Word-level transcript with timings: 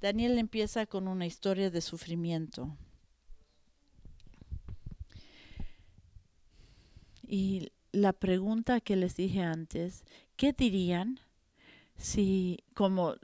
Daniel 0.00 0.38
empieza 0.38 0.86
con 0.86 1.08
una 1.08 1.26
historia 1.26 1.70
de 1.70 1.80
sufrimiento. 1.80 2.76
Y 7.26 7.72
la 7.92 8.12
pregunta 8.12 8.80
que 8.80 8.96
les 8.96 9.16
dije 9.16 9.42
antes, 9.42 10.04
¿qué 10.36 10.52
dirían 10.52 11.20
si 11.96 12.64
como 12.74 13.16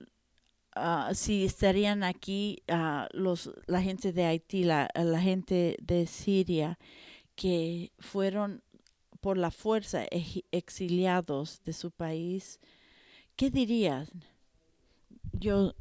ah, 0.74 1.12
si 1.14 1.44
estarían 1.44 2.02
aquí 2.02 2.62
ah, 2.68 3.08
los 3.12 3.50
la 3.66 3.80
gente 3.80 4.12
de 4.12 4.24
Haití, 4.24 4.64
la, 4.64 4.90
la 4.94 5.20
gente 5.20 5.76
de 5.80 6.06
Siria 6.06 6.78
que 7.36 7.92
fueron 7.98 8.62
por 9.20 9.38
la 9.38 9.50
fuerza 9.50 10.04
exiliados 10.50 11.62
de 11.64 11.72
su 11.72 11.90
país? 11.90 12.60
¿Qué 13.36 13.50
dirían? 13.50 14.08
Yo 15.32 15.74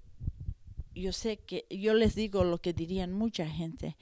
yo 0.95 1.11
sé 1.11 1.37
que 1.37 1.65
yo 1.69 1.93
les 1.93 2.15
digo 2.15 2.43
lo 2.43 2.59
que 2.59 2.73
dirían 2.73 3.11
mucha 3.11 3.47
gente. 3.47 3.97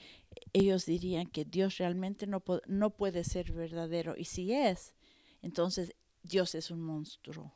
Ellos 0.54 0.86
dirían 0.86 1.28
que 1.28 1.46
Dios 1.46 1.78
realmente 1.78 2.28
no, 2.28 2.44
no 2.68 2.90
puede 2.92 3.24
ser 3.24 3.52
verdadero. 3.52 4.16
Y 4.18 4.26
si 4.26 4.54
es, 4.54 4.94
entonces 5.42 5.96
Dios 6.24 6.56
es 6.56 6.72
un 6.72 6.82
monstruo. 6.82 7.54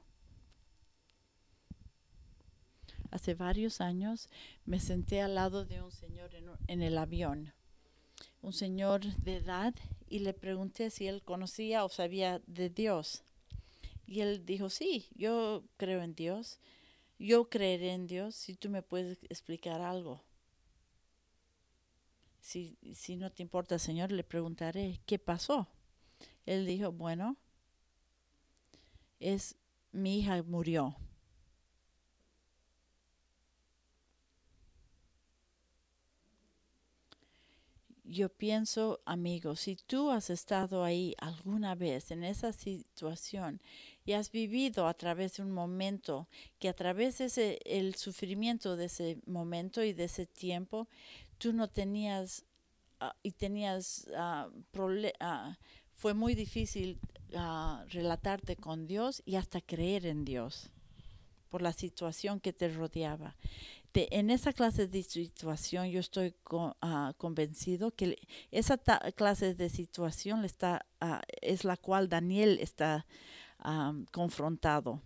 Hace 3.11 3.33
varios 3.33 3.81
años 3.81 4.29
me 4.65 4.79
senté 4.79 5.21
al 5.21 5.35
lado 5.35 5.65
de 5.65 5.81
un 5.81 5.91
señor 5.91 6.33
en, 6.35 6.49
en 6.67 6.81
el 6.81 6.97
avión, 6.97 7.53
un 8.41 8.51
señor 8.51 9.05
de 9.17 9.37
edad, 9.37 9.73
y 10.09 10.19
le 10.19 10.33
pregunté 10.33 10.89
si 10.89 11.07
él 11.07 11.23
conocía 11.23 11.85
o 11.85 11.89
sabía 11.89 12.41
de 12.47 12.69
Dios. 12.69 13.23
Y 14.05 14.19
él 14.19 14.45
dijo, 14.45 14.69
sí, 14.69 15.07
yo 15.15 15.63
creo 15.77 16.03
en 16.03 16.13
Dios 16.13 16.59
yo 17.17 17.49
creeré 17.49 17.93
en 17.93 18.07
Dios 18.07 18.35
si 18.35 18.55
tú 18.55 18.69
me 18.69 18.81
puedes 18.81 19.23
explicar 19.29 19.81
algo. 19.81 20.23
Si, 22.39 22.77
si 22.93 23.15
no 23.15 23.31
te 23.31 23.41
importa, 23.41 23.79
Señor, 23.79 24.11
le 24.11 24.23
preguntaré, 24.23 24.99
¿qué 25.05 25.17
pasó? 25.17 25.67
Él 26.45 26.65
dijo, 26.65 26.91
bueno, 26.91 27.37
es 29.19 29.55
mi 29.91 30.19
hija 30.19 30.43
murió. 30.43 30.95
yo 38.07 38.29
pienso, 38.29 39.01
amigo, 39.05 39.55
si 39.55 39.75
tú 39.75 40.11
has 40.11 40.29
estado 40.29 40.83
ahí 40.83 41.15
alguna 41.17 41.75
vez 41.75 42.11
en 42.11 42.23
esa 42.23 42.53
situación 42.53 43.61
y 44.05 44.13
has 44.13 44.31
vivido 44.31 44.87
a 44.87 44.93
través 44.93 45.37
de 45.37 45.43
un 45.43 45.51
momento 45.51 46.27
que 46.59 46.69
a 46.69 46.73
través 46.73 47.17
de 47.17 47.25
ese, 47.25 47.59
el 47.65 47.95
sufrimiento 47.95 48.75
de 48.75 48.85
ese 48.85 49.17
momento 49.25 49.83
y 49.83 49.93
de 49.93 50.05
ese 50.05 50.27
tiempo, 50.27 50.87
tú 51.39 51.53
no 51.53 51.67
tenías 51.69 52.45
ah, 52.99 53.15
y 53.23 53.31
tenías 53.31 54.07
uh, 54.09 54.51
fue 55.93 56.13
muy 56.13 56.35
difícil 56.35 56.99
relatarte 57.89 58.55
con 58.55 58.85
Dios 58.85 59.21
y 59.25 59.35
hasta 59.35 59.59
creer 59.59 60.05
en 60.05 60.23
Dios 60.23 60.69
por 61.49 61.61
la 61.61 61.73
situación 61.73 62.39
que 62.39 62.53
te 62.53 62.69
rodeaba. 62.69 63.35
En 63.93 64.29
esa 64.29 64.51
clase 64.51 64.87
de 64.87 65.03
situación 65.03 65.87
yo 65.87 66.01
estoy 66.01 66.35
ah, 66.81 67.13
convencido 67.17 67.91
que 67.91 68.17
esa 68.51 68.77
clase 68.77 69.55
de 69.55 69.69
situación 69.69 70.45
está, 70.45 70.85
es 71.41 71.63
la 71.63 71.77
cual 71.77 72.09
Daniel 72.09 72.59
está 72.61 73.05
confrontado. 74.11 75.01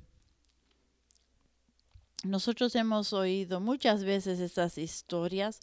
Nosotros 2.24 2.76
hemos 2.76 3.14
oído 3.14 3.62
muchas 3.62 4.04
veces 4.04 4.40
estas 4.40 4.78
historias 4.78 5.62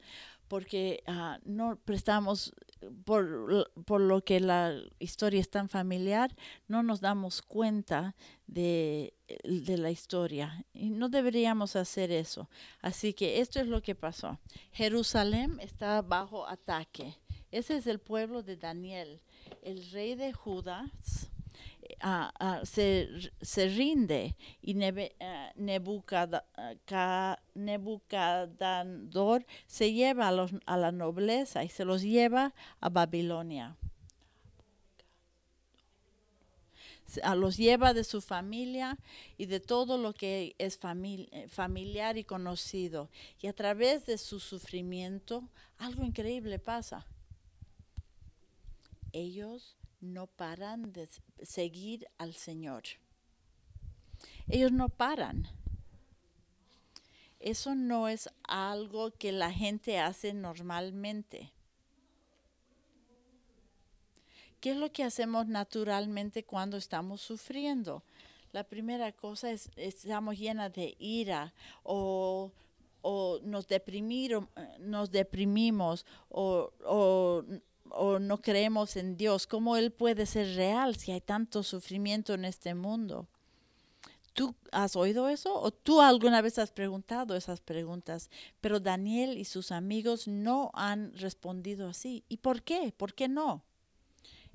porque 0.48 1.02
ah, 1.06 1.38
no 1.44 1.76
prestamos, 1.84 2.54
por, 3.04 3.70
por, 3.84 4.00
lo 4.00 4.24
que 4.24 4.40
la 4.40 4.74
historia 4.98 5.40
es 5.40 5.50
tan 5.50 5.68
familiar, 5.68 6.34
no 6.68 6.82
nos 6.82 7.00
damos 7.00 7.42
cuenta 7.42 8.14
de, 8.46 9.12
de, 9.44 9.76
la 9.76 9.90
historia. 9.90 10.64
Y 10.72 10.90
no 10.90 11.08
deberíamos 11.08 11.74
hacer 11.76 12.12
eso. 12.12 12.48
Así 12.80 13.12
que 13.12 13.40
esto 13.40 13.60
es 13.60 13.66
lo 13.66 13.82
que 13.82 13.94
pasó. 13.94 14.38
Jerusalén 14.72 15.58
está 15.60 16.00
bajo 16.00 16.46
ataque. 16.46 17.18
Ese 17.50 17.76
es 17.76 17.86
el 17.86 17.98
pueblo 17.98 18.42
de 18.42 18.56
Daniel. 18.56 19.20
El 19.62 19.90
rey 19.90 20.14
de 20.14 20.32
Judas 20.32 21.30
se, 22.64 23.08
se, 23.40 23.68
rinde 23.68 24.36
y 24.62 24.80
eh, 24.82 25.52
Nebuchadnezzar 25.56 27.38
se 29.66 29.92
lleva 29.92 30.28
a, 30.28 30.32
los, 30.32 30.52
a 30.66 30.76
la 30.76 30.92
nobleza 30.92 31.64
y 31.64 31.68
se 31.68 31.84
los 31.84 32.02
lleva 32.02 32.54
a 32.80 32.88
Babilonia. 32.88 33.76
a 37.22 37.34
los 37.34 37.56
lleva 37.56 37.94
de 37.94 38.04
su 38.04 38.20
familia 38.20 38.98
y 39.38 39.46
de 39.46 39.60
todo 39.60 39.96
lo 39.96 40.12
que 40.12 40.54
es 40.58 40.78
eh, 40.82 41.46
familiar 41.48 42.18
y 42.18 42.24
conocido. 42.24 43.08
Y 43.40 43.46
a 43.46 43.52
través 43.52 44.06
de 44.06 44.18
su 44.18 44.40
sufrimiento, 44.40 45.48
algo 45.78 46.04
increíble 46.04 46.58
pasa. 46.58 47.06
Ellos 49.12 49.76
no 50.06 50.26
paran 50.26 50.92
de 50.92 51.08
seguir 51.42 52.06
al 52.18 52.34
Señor. 52.34 52.84
Ellos 54.48 54.72
no 54.72 54.88
paran. 54.88 55.48
Eso 57.40 57.74
no 57.74 58.08
es 58.08 58.30
algo 58.44 59.10
que 59.10 59.32
la 59.32 59.52
gente 59.52 59.98
hace 59.98 60.32
normalmente. 60.32 61.52
¿Qué 64.60 64.70
es 64.70 64.76
lo 64.76 64.90
que 64.90 65.04
hacemos 65.04 65.46
naturalmente 65.46 66.44
cuando 66.44 66.76
estamos 66.76 67.20
sufriendo? 67.20 68.02
La 68.52 68.64
primera 68.64 69.12
cosa 69.12 69.50
es 69.50 69.70
estamos 69.76 70.38
llenas 70.38 70.72
de 70.72 70.96
ira 70.98 71.52
o, 71.82 72.52
nos, 73.44 73.68
deprimir, 73.68 74.38
nos 74.80 75.10
deprimimos 75.10 76.06
o, 76.28 76.72
o 76.84 77.44
o 77.96 78.18
no 78.18 78.40
creemos 78.40 78.96
en 78.96 79.16
Dios, 79.16 79.46
¿cómo 79.46 79.76
Él 79.76 79.92
puede 79.92 80.26
ser 80.26 80.54
real 80.56 80.96
si 80.96 81.12
hay 81.12 81.20
tanto 81.20 81.62
sufrimiento 81.62 82.34
en 82.34 82.44
este 82.44 82.74
mundo? 82.74 83.28
¿Tú 84.32 84.54
has 84.70 84.96
oído 84.96 85.30
eso 85.30 85.58
o 85.58 85.70
tú 85.70 86.02
alguna 86.02 86.42
vez 86.42 86.58
has 86.58 86.70
preguntado 86.70 87.36
esas 87.36 87.62
preguntas? 87.62 88.30
Pero 88.60 88.80
Daniel 88.80 89.38
y 89.38 89.46
sus 89.46 89.72
amigos 89.72 90.28
no 90.28 90.70
han 90.74 91.14
respondido 91.14 91.88
así. 91.88 92.22
¿Y 92.28 92.36
por 92.36 92.62
qué? 92.62 92.92
¿Por 92.94 93.14
qué 93.14 93.28
no? 93.28 93.64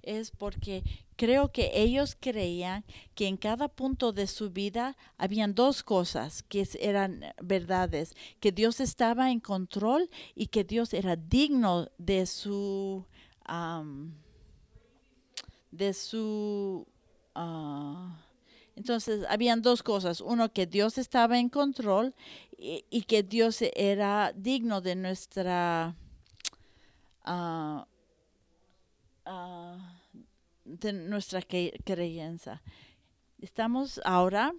Es 0.04 0.30
porque 0.30 0.84
creo 1.16 1.52
que 1.52 1.72
ellos 1.74 2.16
creían 2.20 2.86
que 3.16 3.28
en 3.28 3.38
cada 3.38 3.70
punto 3.70 4.14
de 4.14 4.28
su 4.28 4.52
vida 4.52 4.98
habían 5.18 5.56
dos 5.56 5.82
cosas 5.82 6.44
que 6.44 6.68
eran 6.80 7.34
verdades, 7.42 8.16
que 8.40 8.52
Dios 8.52 8.80
estaba 8.80 9.32
en 9.32 9.40
control 9.40 10.12
y 10.36 10.48
que 10.48 10.64
Dios 10.64 10.94
era 10.94 11.16
digno 11.16 11.90
de 11.98 12.28
su 12.28 13.08
de 15.72 15.94
su... 15.94 16.88
Ah, 17.36 18.18
entonces, 18.76 19.26
habían 19.30 19.62
dos 19.62 19.84
cosas. 19.84 20.22
Uno, 20.22 20.52
que 20.52 20.66
Dios 20.66 20.98
estaba 20.98 21.38
en 21.38 21.50
control 21.50 22.16
y, 22.58 23.02
que 23.04 23.24
Dios 23.24 23.60
era 23.76 24.34
digno 24.36 24.82
de 24.82 24.96
nuestra... 24.96 25.96
Ah, 27.24 27.88
ah, 29.26 30.02
de 30.64 30.94
nuestra 30.94 31.42
creencia. 31.42 32.62
Estamos 33.40 34.00
ahora 34.06 34.54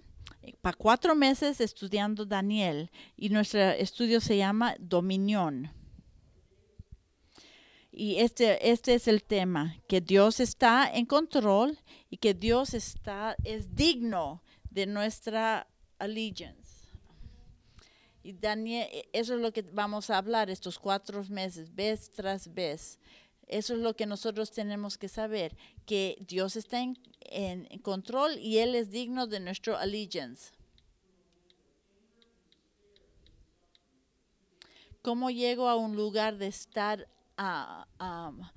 para 0.61 0.77
cuatro 0.77 1.15
meses 1.15 1.61
estudiando 1.61 2.25
Daniel 2.25 2.91
y 3.15 3.29
nuestro 3.29 3.61
estudio 3.61 4.19
se 4.19 4.37
llama 4.37 4.75
Dominión. 4.79 5.71
Y 7.95 8.15
este, 8.21 8.71
este 8.71 8.95
es 8.95 9.07
el 9.07 9.21
tema, 9.23 9.77
que 9.87 10.01
Dios 10.01 10.39
está 10.39 10.89
en 10.91 11.05
control 11.05 11.77
y 12.09 12.17
que 12.17 12.33
Dios 12.33 12.73
está, 12.73 13.35
es 13.43 13.75
digno 13.75 14.41
de 14.71 14.87
nuestra 14.87 15.67
allegiance. 15.99 16.87
Y 18.23 18.33
Daniel, 18.33 18.87
eso 19.13 19.35
es 19.35 19.41
lo 19.41 19.53
que 19.53 19.61
vamos 19.61 20.09
a 20.09 20.17
hablar 20.17 20.49
estos 20.49 20.79
cuatro 20.79 21.23
meses, 21.25 21.75
vez 21.75 22.09
tras 22.09 22.51
vez. 22.51 22.97
Eso 23.47 23.75
es 23.75 23.79
lo 23.79 23.95
que 23.95 24.07
nosotros 24.07 24.49
tenemos 24.49 24.97
que 24.97 25.07
saber, 25.07 25.55
que 25.85 26.17
Dios 26.27 26.55
está 26.55 26.81
en, 26.81 26.97
en 27.29 27.79
control 27.79 28.39
y 28.39 28.57
Él 28.57 28.73
es 28.73 28.89
digno 28.89 29.27
de 29.27 29.39
nuestro 29.39 29.77
allegiance. 29.77 30.51
¿Cómo 35.03 35.29
llego 35.29 35.69
a 35.69 35.75
un 35.75 35.95
lugar 35.95 36.39
de 36.39 36.47
estar 36.47 37.12
en 37.37 38.47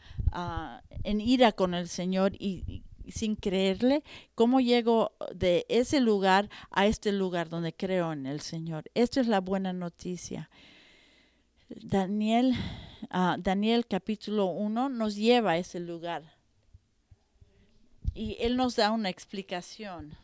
ira 1.21 1.53
con 1.53 1.75
el 1.75 1.89
Señor 1.89 2.33
y, 2.39 2.83
sin 3.09 3.37
creerle, 3.37 4.03
¿cómo 4.35 4.61
llego 4.61 5.13
de 5.35 5.65
ese 5.69 6.01
lugar 6.01 6.51
a 6.71 6.87
este 6.87 7.13
lugar 7.13 7.49
donde 7.49 7.73
creo 7.73 8.13
en 8.13 8.27
el 8.27 8.41
Señor? 8.41 8.91
Esta 8.95 9.21
es 9.21 9.29
la 9.29 9.41
buena 9.41 9.73
noticia. 9.73 10.51
Daniel, 11.69 12.55
ah, 13.11 13.37
Daniel 13.39 13.87
capítulo 13.87 14.47
1 14.47 14.89
nos 14.89 15.17
lleva 15.17 15.53
a 15.53 15.59
ese 15.59 15.81
lugar. 15.81 16.37
Y 18.15 18.37
él 18.41 18.57
nos 18.57 18.77
da 18.77 18.93
una 18.93 19.11
explicación. 19.11 20.17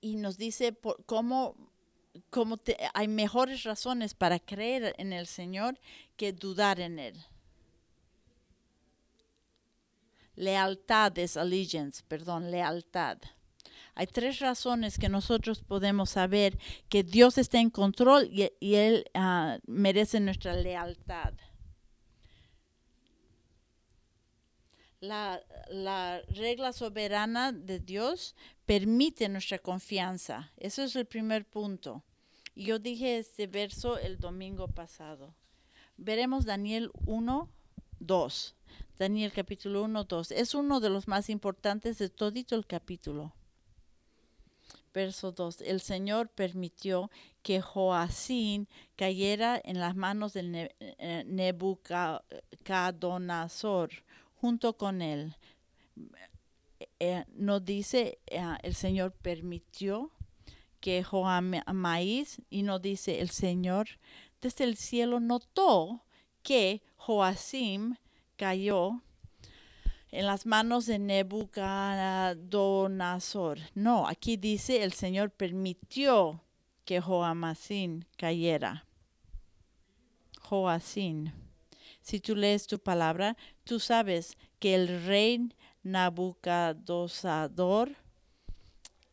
Y 0.00 0.16
nos 0.16 0.36
dice 0.36 0.72
por, 0.72 1.04
cómo, 1.04 1.54
cómo 2.30 2.56
te- 2.56 2.76
hay 2.94 3.08
mejores 3.08 3.62
razones 3.64 4.14
para 4.14 4.38
creer 4.38 4.94
en 4.98 5.12
el 5.12 5.26
Señor 5.26 5.78
que 6.16 6.32
dudar 6.32 6.80
en 6.80 6.98
Él. 6.98 7.24
Lealtad 10.34 11.16
es 11.18 11.36
allegiance, 11.36 12.02
perdón, 12.08 12.50
lealtad. 12.50 13.18
Hay 13.94 14.06
tres 14.06 14.38
razones 14.40 14.98
que 14.98 15.10
nosotros 15.10 15.60
podemos 15.62 16.10
saber 16.10 16.58
que 16.88 17.02
Dios 17.02 17.36
está 17.36 17.58
en 17.60 17.68
control 17.68 18.28
y, 18.32 18.50
y 18.58 18.76
Él 18.76 19.04
ah, 19.12 19.58
merece 19.66 20.18
nuestra 20.20 20.54
lealtad. 20.54 21.34
La, 25.02 25.42
la 25.68 26.22
regla 26.28 26.72
soberana 26.72 27.50
de 27.50 27.80
Dios 27.80 28.36
permite 28.66 29.28
nuestra 29.28 29.58
confianza. 29.58 30.52
Eso 30.56 30.84
es 30.84 30.94
el 30.94 31.06
primer 31.06 31.44
punto. 31.44 32.04
Yo 32.54 32.78
dije 32.78 33.18
este 33.18 33.48
verso 33.48 33.98
el 33.98 34.20
domingo 34.20 34.68
pasado. 34.68 35.34
Veremos 35.96 36.44
Daniel 36.44 36.92
1, 37.04 37.48
2. 37.98 38.54
Daniel 38.96 39.32
capítulo 39.32 39.82
1, 39.82 40.04
2. 40.04 40.30
Es 40.30 40.54
uno 40.54 40.78
de 40.78 40.90
los 40.90 41.08
más 41.08 41.28
importantes 41.30 41.98
de 41.98 42.08
todito 42.08 42.54
el 42.54 42.64
capítulo. 42.64 43.32
Verso 44.94 45.32
2. 45.32 45.62
El 45.62 45.80
Señor 45.80 46.28
permitió 46.28 47.10
que 47.42 47.60
Joacín 47.60 48.68
cayera 48.94 49.60
en 49.64 49.80
las 49.80 49.96
manos 49.96 50.32
de 50.32 50.44
Ne- 50.44 50.76
eh, 50.78 51.24
Nebuchadnezzar 51.26 53.90
junto 54.42 54.76
con 54.76 55.00
él. 55.02 55.36
Eh, 56.98 57.24
no 57.28 57.60
dice 57.60 58.18
eh, 58.26 58.42
el 58.64 58.74
Señor 58.74 59.12
permitió 59.12 60.10
que 60.80 61.04
Joamaíz 61.04 62.42
y 62.50 62.64
no 62.64 62.80
dice 62.80 63.20
el 63.20 63.30
Señor 63.30 63.86
desde 64.40 64.64
el 64.64 64.76
cielo 64.76 65.20
notó 65.20 66.02
que 66.42 66.82
Joacim 66.96 67.94
cayó 68.34 69.00
en 70.10 70.26
las 70.26 70.44
manos 70.44 70.86
de 70.86 70.98
Nebuchadnezzar. 70.98 73.58
No, 73.74 74.08
aquí 74.08 74.36
dice 74.36 74.82
el 74.82 74.92
Señor 74.92 75.30
permitió 75.30 76.42
que 76.84 77.00
Joamacín 77.00 78.06
cayera. 78.16 78.88
Joacín. 80.40 81.41
Si 82.02 82.20
tú 82.20 82.36
lees 82.36 82.66
tu 82.66 82.78
palabra, 82.78 83.38
tú 83.64 83.80
sabes 83.80 84.36
que 84.58 84.74
el 84.74 85.06
rey 85.06 85.48
Nabucodonosor 85.82 87.96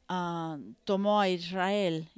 ah, 0.08 0.58
tomó 0.84 1.22
a 1.22 1.30
Israel. 1.30 2.10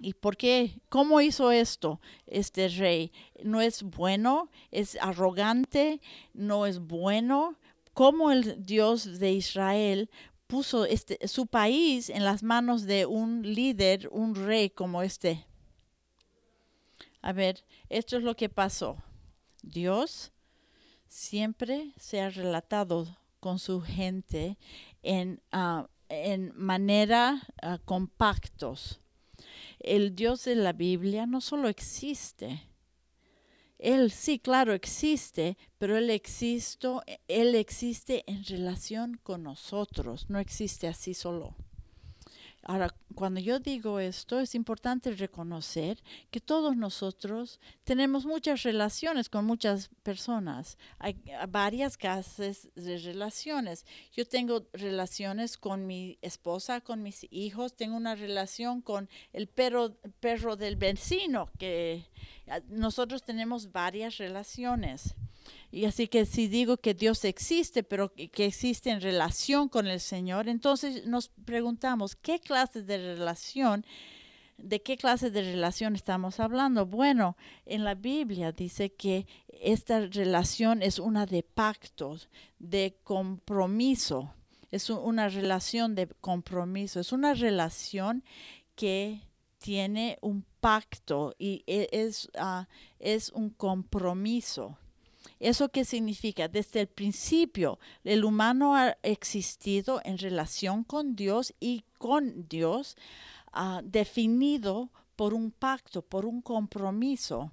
¿Y 0.00 0.14
por 0.14 0.36
qué? 0.36 0.80
¿Cómo 0.88 1.20
hizo 1.20 1.52
esto 1.52 2.00
este 2.26 2.68
rey? 2.68 3.12
¿No 3.44 3.60
es 3.60 3.82
bueno? 3.82 4.50
¿Es 4.70 4.96
arrogante? 5.00 6.00
¿No 6.34 6.66
es 6.66 6.80
bueno? 6.80 7.56
¿Cómo 7.94 8.32
el 8.32 8.64
Dios 8.64 9.18
de 9.18 9.32
Israel 9.32 10.10
puso 10.46 10.86
este, 10.86 11.28
su 11.28 11.46
país 11.46 12.08
en 12.10 12.24
las 12.24 12.42
manos 12.42 12.84
de 12.84 13.06
un 13.06 13.42
líder, 13.42 14.08
un 14.10 14.34
rey 14.34 14.70
como 14.70 15.02
este? 15.02 15.46
A 17.20 17.32
ver, 17.32 17.64
esto 17.88 18.16
es 18.16 18.24
lo 18.24 18.34
que 18.34 18.48
pasó. 18.48 18.96
Dios 19.62 20.32
siempre 21.08 21.92
se 21.96 22.20
ha 22.20 22.30
relatado 22.30 23.16
con 23.40 23.58
su 23.58 23.80
gente 23.80 24.58
en, 25.02 25.42
ah, 25.52 25.88
en 26.08 26.52
manera 26.56 27.42
ah, 27.62 27.78
compactos. 27.84 29.00
El 29.78 30.14
Dios 30.14 30.44
de 30.44 30.54
la 30.54 30.72
Biblia 30.72 31.26
no 31.26 31.40
solo 31.40 31.68
existe, 31.68 32.62
Él 33.78 34.12
sí, 34.12 34.38
claro, 34.38 34.74
existe, 34.74 35.56
pero 35.78 35.96
Él, 35.96 36.10
existo, 36.10 37.02
él 37.26 37.56
existe 37.56 38.22
en 38.30 38.44
relación 38.44 39.18
con 39.24 39.42
nosotros, 39.42 40.30
no 40.30 40.38
existe 40.38 40.86
así 40.86 41.14
solo. 41.14 41.56
Ahora, 42.64 42.94
cuando 43.16 43.40
yo 43.40 43.58
digo 43.58 43.98
esto, 43.98 44.38
es 44.38 44.54
importante 44.54 45.10
reconocer 45.12 46.02
que 46.30 46.40
todos 46.40 46.76
nosotros 46.76 47.58
tenemos 47.82 48.24
muchas 48.24 48.62
relaciones 48.62 49.28
con 49.28 49.44
muchas 49.44 49.90
personas. 50.04 50.78
Hay 51.00 51.20
varias 51.48 51.96
clases 51.96 52.68
de 52.76 52.98
relaciones. 52.98 53.84
Yo 54.12 54.26
tengo 54.26 54.68
relaciones 54.72 55.56
con 55.58 55.88
mi 55.88 56.18
esposa, 56.22 56.80
con 56.80 57.02
mis 57.02 57.26
hijos, 57.30 57.74
tengo 57.74 57.96
una 57.96 58.14
relación 58.14 58.80
con 58.80 59.08
el 59.32 59.48
perro, 59.48 59.96
perro 60.20 60.54
del 60.54 60.76
vecino, 60.76 61.50
que 61.58 62.06
nosotros 62.68 63.22
tenemos 63.22 63.72
varias 63.72 64.18
relaciones. 64.18 65.14
Y 65.70 65.86
así 65.86 66.06
que 66.06 66.26
si 66.26 66.48
digo 66.48 66.76
que 66.76 66.94
Dios 66.94 67.24
existe, 67.24 67.82
pero 67.82 68.12
que, 68.12 68.30
existe 68.44 68.90
en 68.90 69.00
relación 69.00 69.68
con 69.68 69.86
el 69.86 70.00
Señor, 70.00 70.48
entonces 70.48 71.06
nos 71.06 71.28
preguntamos, 71.28 72.14
¿qué 72.14 72.40
clase 72.40 72.82
de 72.82 72.98
relación, 72.98 73.84
de 74.58 74.82
qué 74.82 74.96
clase 74.96 75.30
de 75.30 75.42
relación 75.42 75.96
estamos 75.96 76.40
hablando? 76.40 76.86
Bueno, 76.86 77.36
en 77.64 77.84
la 77.84 77.94
Biblia 77.94 78.52
dice 78.52 78.92
que 78.92 79.26
esta 79.48 80.00
relación 80.00 80.82
es 80.82 80.98
una 80.98 81.24
de 81.24 81.42
pactos, 81.42 82.28
de 82.58 82.98
compromiso, 83.02 84.34
es 84.70 84.90
una 84.90 85.28
relación 85.28 85.94
de 85.94 86.06
compromiso, 86.06 87.00
es 87.00 87.12
una 87.12 87.34
relación 87.34 88.24
que 88.74 89.22
tiene 89.62 90.18
un 90.20 90.44
pacto 90.60 91.34
y 91.38 91.62
es, 91.66 92.28
uh, 92.34 92.64
es 92.98 93.30
un 93.30 93.50
compromiso. 93.50 94.76
¿Eso 95.38 95.68
qué 95.70 95.84
significa? 95.84 96.48
Desde 96.48 96.80
el 96.80 96.88
principio, 96.88 97.78
el 98.04 98.24
humano 98.24 98.74
ha 98.74 98.96
existido 99.02 100.00
en 100.04 100.18
relación 100.18 100.84
con 100.84 101.16
Dios 101.16 101.54
y 101.60 101.84
con 101.98 102.48
Dios, 102.48 102.96
uh, 103.54 103.80
definido 103.82 104.90
por 105.16 105.32
un 105.34 105.50
pacto, 105.50 106.02
por 106.02 106.26
un 106.26 106.42
compromiso. 106.42 107.52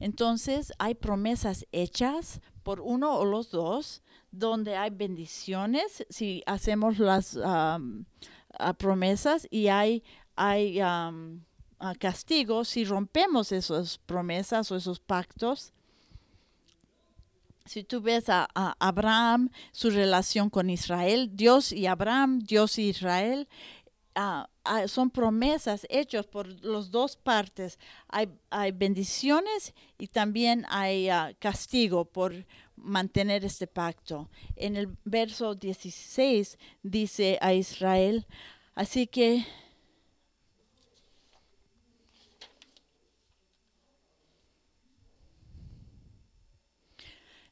Entonces, 0.00 0.72
hay 0.78 0.94
promesas 0.94 1.66
hechas 1.72 2.40
por 2.62 2.80
uno 2.80 3.16
o 3.16 3.24
los 3.24 3.50
dos, 3.50 4.02
donde 4.30 4.76
hay 4.76 4.90
bendiciones 4.90 6.04
si 6.10 6.42
hacemos 6.46 6.98
las 6.98 7.36
uh, 7.36 8.74
promesas 8.78 9.46
y 9.50 9.68
hay, 9.68 10.02
hay 10.36 10.80
um, 10.82 11.40
castigos 11.98 12.68
si 12.68 12.84
rompemos 12.84 13.52
esas 13.52 13.98
promesas 13.98 14.70
o 14.70 14.76
esos 14.76 15.00
pactos 15.00 15.72
si 17.64 17.82
tú 17.82 18.00
ves 18.00 18.28
a, 18.28 18.46
Abraham, 18.78 19.50
su 19.72 19.90
relación 19.90 20.50
con 20.50 20.68
Israel, 20.68 21.30
Dios 21.32 21.72
y 21.72 21.86
Abraham, 21.86 22.40
Dios 22.40 22.78
y 22.78 22.90
Israel, 22.90 23.48
uh, 24.16 24.44
uh, 24.70 24.88
son 24.88 25.10
promesas 25.10 25.86
hechas 25.88 26.26
por 26.26 26.46
las 26.62 26.90
dos 26.90 27.16
partes. 27.16 27.78
Hay, 28.08 28.28
hay 28.50 28.72
bendiciones 28.72 29.72
y 29.98 30.08
también 30.08 30.66
hay 30.68 31.10
uh, 31.10 31.34
castigo 31.38 32.04
por 32.04 32.34
mantener 32.76 33.44
este 33.44 33.66
pacto. 33.66 34.28
En 34.56 34.76
el 34.76 34.96
verso 35.04 35.54
16 35.54 36.58
dice 36.82 37.38
a 37.40 37.54
Israel, 37.54 38.26
así 38.74 39.06
que 39.06 39.46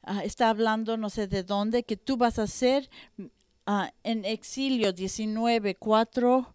Uh, 0.05 0.21
está 0.25 0.49
hablando 0.49 0.97
no 0.97 1.11
sé 1.11 1.29
de 1.29 1.45
dónde, 1.45 1.85
que 1.85 1.97
tú 1.97 2.17
vas 2.17 2.39
a 2.39 2.47
ser 2.47 2.91
uh, 3.19 3.87
en 4.03 4.25
exilio 4.25 4.93
19, 4.93 5.77
4 5.77 6.55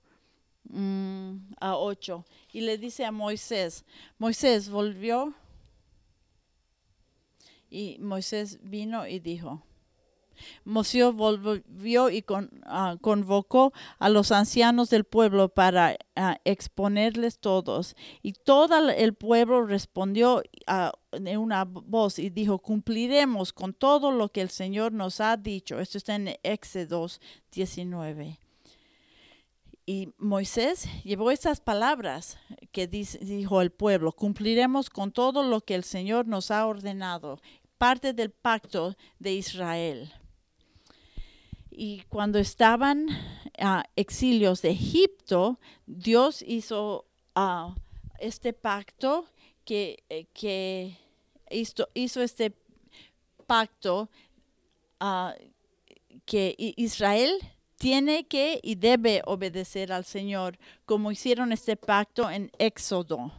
um, 0.70 1.39
a 1.60 1.77
8. 1.77 2.25
Y 2.54 2.62
le 2.62 2.77
dice 2.77 3.06
a 3.06 3.12
Moisés, 3.12 3.86
Moisés 4.18 4.70
volvió 4.70 5.34
y 7.70 7.98
Moisés 8.00 8.60
vino 8.62 9.08
y 9.08 9.20
dijo, 9.20 9.63
Moisés 10.66 11.13
volvió 11.13 12.10
y 12.10 12.22
con, 12.22 12.51
uh, 12.66 12.98
convocó 13.00 13.74
a 14.00 14.10
los 14.10 14.32
ancianos 14.32 14.89
del 14.89 15.04
pueblo 15.04 15.50
para 15.50 15.98
exponerles 16.44 17.39
todos. 17.39 17.96
Y 18.22 18.34
todo 18.34 18.89
el 18.89 19.13
pueblo 19.13 19.66
respondió 19.66 20.44
uh, 20.68 20.92
en 21.17 21.38
una 21.38 21.65
voz 21.65 22.19
y 22.19 22.29
dijo, 22.29 22.59
cumpliremos 22.59 23.53
con 23.53 23.74
todo 23.74 24.12
lo 24.12 24.29
que 24.29 24.41
el 24.41 24.50
Señor 24.50 24.91
nos 24.91 25.19
ha 25.19 25.36
dicho. 25.38 25.79
Esto 25.79 25.97
está 25.97 26.15
en 26.15 26.36
Éxodo 26.43 27.07
19. 27.51 28.39
y 29.86 30.09
Moisés 30.17 30.88
llevó 31.03 31.31
esas 31.31 31.62
palabras 31.62 32.38
que 32.71 32.88
dijo 32.88 33.62
el 33.62 33.71
pueblo, 33.71 34.12
cumpliremos 34.12 34.89
con 34.89 35.12
todo 35.12 35.43
lo 35.43 35.62
que 35.62 35.75
el 35.75 35.83
Señor 35.83 36.27
nos 36.27 36.51
ha 36.51 36.67
ordenado, 36.67 37.39
parte 37.77 38.13
del 38.13 38.31
pacto 38.31 38.95
de 39.19 39.33
Israel. 39.33 40.12
Y 41.71 42.01
cuando 42.09 42.39
estaban 42.39 43.07
uh, 43.07 43.83
exilios 43.95 44.62
de 44.63 44.71
Egipto, 44.71 45.59
Dios 45.86 46.43
hizo 46.45 47.05
uh, 47.36 47.74
este 48.19 48.51
pacto 48.51 49.25
que, 49.63 50.03
eh, 50.09 50.25
que 50.33 50.97
hizo, 51.50 51.88
este 52.22 52.54
pacto 53.46 54.10
uh, 55.01 55.32
que 56.25 56.56
Israel 56.58 57.32
tiene 57.77 58.25
que 58.25 58.60
y 58.63 58.75
debe 58.75 59.22
obedecer 59.25 59.92
al 59.92 60.04
Señor, 60.04 60.58
como 60.86 61.12
hicieron 61.12 61.51
este 61.51 61.75
pacto 61.75 62.30
en 62.30 62.51
Éxodo. 62.58 63.32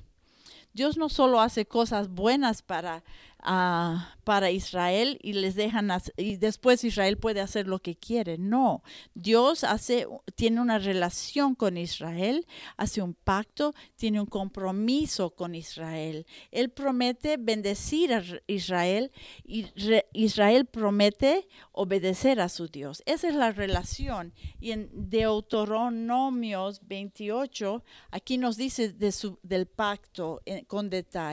Dios 0.73 0.97
no 0.97 1.09
solo 1.09 1.41
hace 1.41 1.67
cosas 1.67 2.09
buenas 2.09 2.63
para 2.63 3.03
para 3.45 4.51
Israel 4.51 5.19
y 5.23 5.33
les 5.33 5.55
dejan 5.55 5.91
y 6.17 6.37
después 6.37 6.85
Israel 6.85 7.19
puede 7.19 7.41
hacer 7.41 7.67
lo 7.67 7.79
que 7.79 7.97
quiere. 7.97 8.37
No, 8.37 8.83
Dios 9.15 9.65
hace 9.65 10.07
tiene 10.35 10.61
una 10.61 10.79
relación 10.79 11.55
con 11.55 11.77
Israel, 11.77 12.47
hace 12.77 13.01
un 13.01 13.15
pacto, 13.15 13.75
tiene 13.97 14.21
un 14.21 14.27
compromiso 14.27 15.31
con 15.31 15.55
Israel. 15.55 16.27
Él 16.51 16.71
promete 16.71 17.37
bendecir 17.39 18.13
a 18.13 18.23
Israel 18.47 19.13
y 19.45 19.67
Israel 20.13 20.67
promete 20.67 21.49
obedecer 21.73 22.41
a 22.41 22.49
su 22.49 22.69
Dios. 22.69 23.03
Esa 23.07 23.29
es 23.29 23.35
la 23.35 23.53
relación. 23.53 24.35
Y 24.61 24.73
en 24.73 24.91
Deuteronomios 24.93 26.81
28 26.87 27.85
aquí 28.11 28.37
nos 28.37 28.57
dice 28.57 28.95
del 29.43 29.67
pacto 29.67 30.43
eh, 30.45 30.65
con 30.67 30.91
detalle 30.91 31.29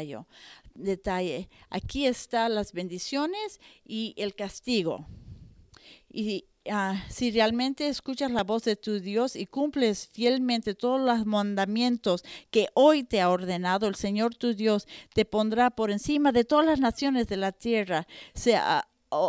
detalle. 0.76 1.50
Aquí 1.70 2.06
están 2.06 2.56
las 2.56 2.74
bendiciones 2.74 3.60
y 3.84 4.14
el 4.18 4.36
castigo. 4.36 5.08
Y 6.12 6.46
ah, 6.70 7.04
si 7.10 7.32
realmente 7.32 7.88
escuchas 7.88 8.32
la 8.32 8.44
voz 8.44 8.64
de 8.64 8.76
tu 8.76 9.00
Dios 9.00 9.36
y 9.36 9.46
cumples 9.46 10.08
fielmente 10.08 10.76
todos 10.76 11.02
los 11.02 11.26
mandamientos 11.26 12.24
que 12.52 12.68
hoy 12.74 13.04
te 13.04 13.22
ha 13.22 13.30
ordenado 13.30 13.88
el 13.88 13.96
Señor 13.96 14.36
tu 14.36 14.54
Dios, 14.54 14.88
te 15.14 15.26
pondrá 15.26 15.72
por 15.72 15.92
encima 15.92 16.32
de 16.32 16.46
todas 16.46 16.66
las 16.66 16.80
naciones 16.80 17.28
de 17.28 17.38
la 17.38 17.52
tierra. 17.52 18.08
Sea, 18.34 18.88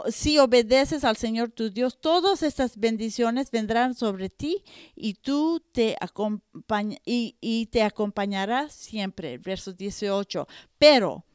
si 0.09 0.39
obedeces 0.39 1.05
al 1.05 1.17
Señor 1.17 1.51
tu 1.51 1.71
Dios, 1.71 2.01
todas 2.01 2.43
estas 2.43 2.77
bendiciones 2.79 3.51
vendrán 3.51 3.95
sobre 3.95 4.31
ti 4.31 4.65
y 4.95 5.15
tú 5.15 5.63
te 5.73 5.97
acompaña, 6.01 6.99
y, 7.05 7.37
y 7.41 7.67
te 7.67 7.83
acompañarás 7.83 8.73
siempre. 8.73 9.39
Verso 9.39 9.73
18. 9.73 10.47
Pero 10.79 11.26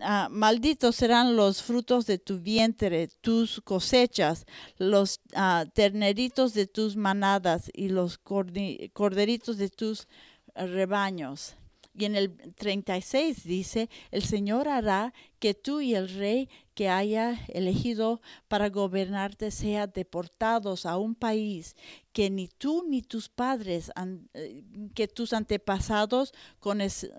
Ah, 0.00 0.28
malditos 0.30 0.96
serán 0.96 1.36
los 1.36 1.62
frutos 1.62 2.06
de 2.06 2.18
tu 2.18 2.40
vientre, 2.40 3.08
tus 3.20 3.60
cosechas, 3.60 4.46
los 4.78 5.20
uh, 5.34 5.68
terneritos 5.74 6.54
de 6.54 6.66
tus 6.66 6.96
manadas 6.96 7.70
y 7.74 7.88
los 7.88 8.18
corderitos 8.18 9.58
de 9.58 9.68
tus 9.68 10.08
rebaños. 10.54 11.54
Y 11.94 12.06
en 12.06 12.16
el 12.16 12.36
36 12.54 13.44
dice, 13.44 13.90
el 14.10 14.22
Señor 14.22 14.68
hará 14.68 15.12
que 15.38 15.52
tú 15.52 15.80
y 15.80 15.94
el 15.94 16.08
rey 16.08 16.48
que 16.74 16.88
haya 16.88 17.38
elegido 17.48 18.20
para 18.48 18.70
gobernarte 18.70 19.50
sean 19.50 19.92
deportados 19.94 20.86
a 20.86 20.96
un 20.96 21.14
país 21.14 21.76
que 22.12 22.30
ni 22.30 22.48
tú 22.48 22.84
ni 22.88 23.02
tus 23.02 23.28
padres, 23.28 23.90
eh, 24.34 24.64
que 24.94 25.08
tus 25.08 25.32
antepasados 25.32 26.32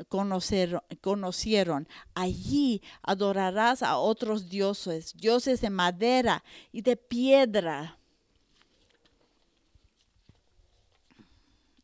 conocieron. 0.09 1.87
Allí 2.13 2.81
adorarás 3.01 3.83
a 3.83 3.97
otros 3.97 4.49
dioses, 4.49 5.13
dioses 5.17 5.61
de 5.61 5.69
madera 5.69 6.43
y 6.71 6.81
de 6.81 6.95
piedra. 6.95 7.97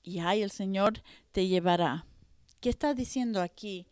Y 0.04 0.20
ahí 0.20 0.42
el 0.42 0.52
Señor 0.52 1.02
te 1.32 1.48
llevará. 1.48 2.06
¿Qué 2.62 2.70
está 2.70 2.94
diciendo 2.94 3.42
aquí? 3.42 3.86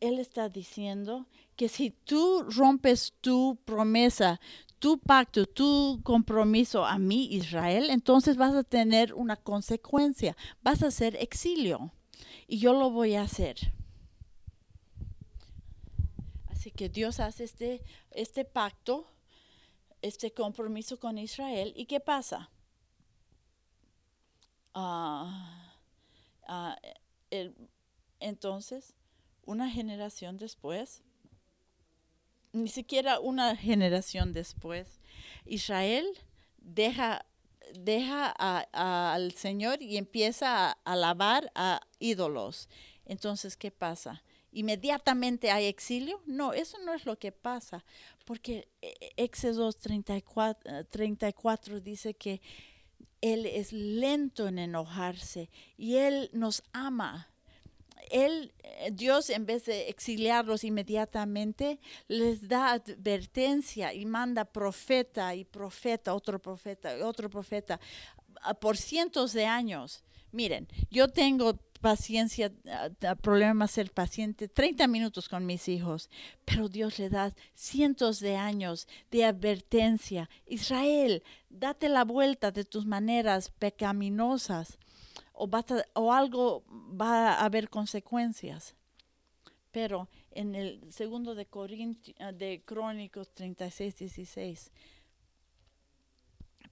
Él 0.00 0.18
está 0.18 0.48
diciendo 0.48 1.26
que 1.60 1.68
si 1.68 1.90
tú 1.90 2.44
rompes 2.48 3.12
tu 3.20 3.58
promesa, 3.66 4.40
tu 4.78 4.98
pacto, 4.98 5.44
tu 5.44 6.00
compromiso 6.02 6.86
a 6.86 6.96
mí, 6.98 7.28
Israel, 7.34 7.90
entonces 7.90 8.38
vas 8.38 8.54
a 8.54 8.64
tener 8.64 9.12
una 9.12 9.36
consecuencia, 9.36 10.34
vas 10.62 10.82
a 10.82 10.86
hacer 10.86 11.16
exilio. 11.16 11.92
Y 12.46 12.60
yo 12.60 12.72
lo 12.72 12.88
voy 12.88 13.14
a 13.14 13.24
hacer. 13.24 13.74
Así 16.46 16.70
que 16.70 16.88
Dios 16.88 17.20
hace 17.20 17.44
este, 17.44 17.82
este 18.10 18.46
pacto, 18.46 19.06
este 20.00 20.32
compromiso 20.32 20.98
con 20.98 21.18
Israel. 21.18 21.74
¿Y 21.76 21.84
qué 21.84 22.00
pasa? 22.00 22.48
Ah 24.72 25.60
Ah, 26.52 26.76
entonces, 28.18 28.96
una 29.44 29.70
generación 29.70 30.36
después, 30.36 31.04
ni 32.52 32.68
siquiera 32.68 33.20
una 33.20 33.56
generación 33.56 34.32
después, 34.32 35.00
Israel 35.44 36.06
deja, 36.58 37.24
deja 37.74 38.34
al 38.72 39.32
Señor 39.32 39.82
y 39.82 39.96
empieza 39.96 40.70
a 40.70 40.78
alabar 40.84 41.50
a 41.54 41.80
ídolos. 41.98 42.68
Entonces, 43.04 43.56
¿qué 43.56 43.70
pasa? 43.70 44.22
¿Inmediatamente 44.52 45.50
hay 45.50 45.66
exilio? 45.66 46.20
No, 46.26 46.52
eso 46.52 46.78
no 46.84 46.92
es 46.92 47.06
lo 47.06 47.18
que 47.18 47.30
pasa, 47.30 47.84
porque 48.24 48.68
eh, 48.82 49.12
Éxodo 49.16 49.72
34, 49.72 50.86
34 50.86 51.80
dice 51.80 52.14
que 52.14 52.40
él 53.20 53.46
es 53.46 53.72
lento 53.72 54.48
en 54.48 54.58
enojarse 54.58 55.50
y 55.76 55.96
Él 55.96 56.30
nos 56.32 56.62
ama. 56.72 57.29
Él, 58.10 58.52
eh, 58.62 58.90
Dios, 58.92 59.30
en 59.30 59.46
vez 59.46 59.64
de 59.64 59.88
exiliarlos 59.88 60.64
inmediatamente, 60.64 61.78
les 62.08 62.48
da 62.48 62.72
advertencia 62.72 63.94
y 63.94 64.04
manda 64.04 64.44
profeta 64.44 65.34
y 65.34 65.44
profeta, 65.44 66.14
otro 66.14 66.38
profeta 66.40 66.98
y 66.98 67.02
otro 67.02 67.30
profeta 67.30 67.80
por 68.60 68.76
cientos 68.76 69.32
de 69.32 69.46
años. 69.46 70.02
Miren, 70.32 70.68
yo 70.90 71.08
tengo 71.08 71.58
paciencia, 71.80 72.52
ah, 73.02 73.14
problema 73.16 73.66
ser 73.66 73.90
paciente, 73.90 74.48
30 74.48 74.86
minutos 74.86 75.28
con 75.28 75.46
mis 75.46 75.68
hijos, 75.68 76.10
pero 76.44 76.68
Dios 76.68 76.98
le 76.98 77.08
da 77.08 77.32
cientos 77.54 78.20
de 78.20 78.36
años 78.36 78.86
de 79.10 79.24
advertencia. 79.24 80.28
Israel, 80.46 81.22
date 81.48 81.88
la 81.88 82.04
vuelta 82.04 82.50
de 82.50 82.64
tus 82.64 82.86
maneras 82.86 83.50
pecaminosas 83.58 84.78
o, 85.40 86.12
algo 86.12 86.64
va 86.68 87.32
a 87.32 87.44
haber 87.44 87.68
consecuencias. 87.68 88.74
Pero 89.70 90.08
en 90.32 90.54
el 90.54 90.92
segundo 90.92 91.34
de, 91.34 91.46
ah, 92.18 92.32
de 92.32 92.62
Crónicos 92.64 93.32
36, 93.34 93.96
16, 93.96 94.72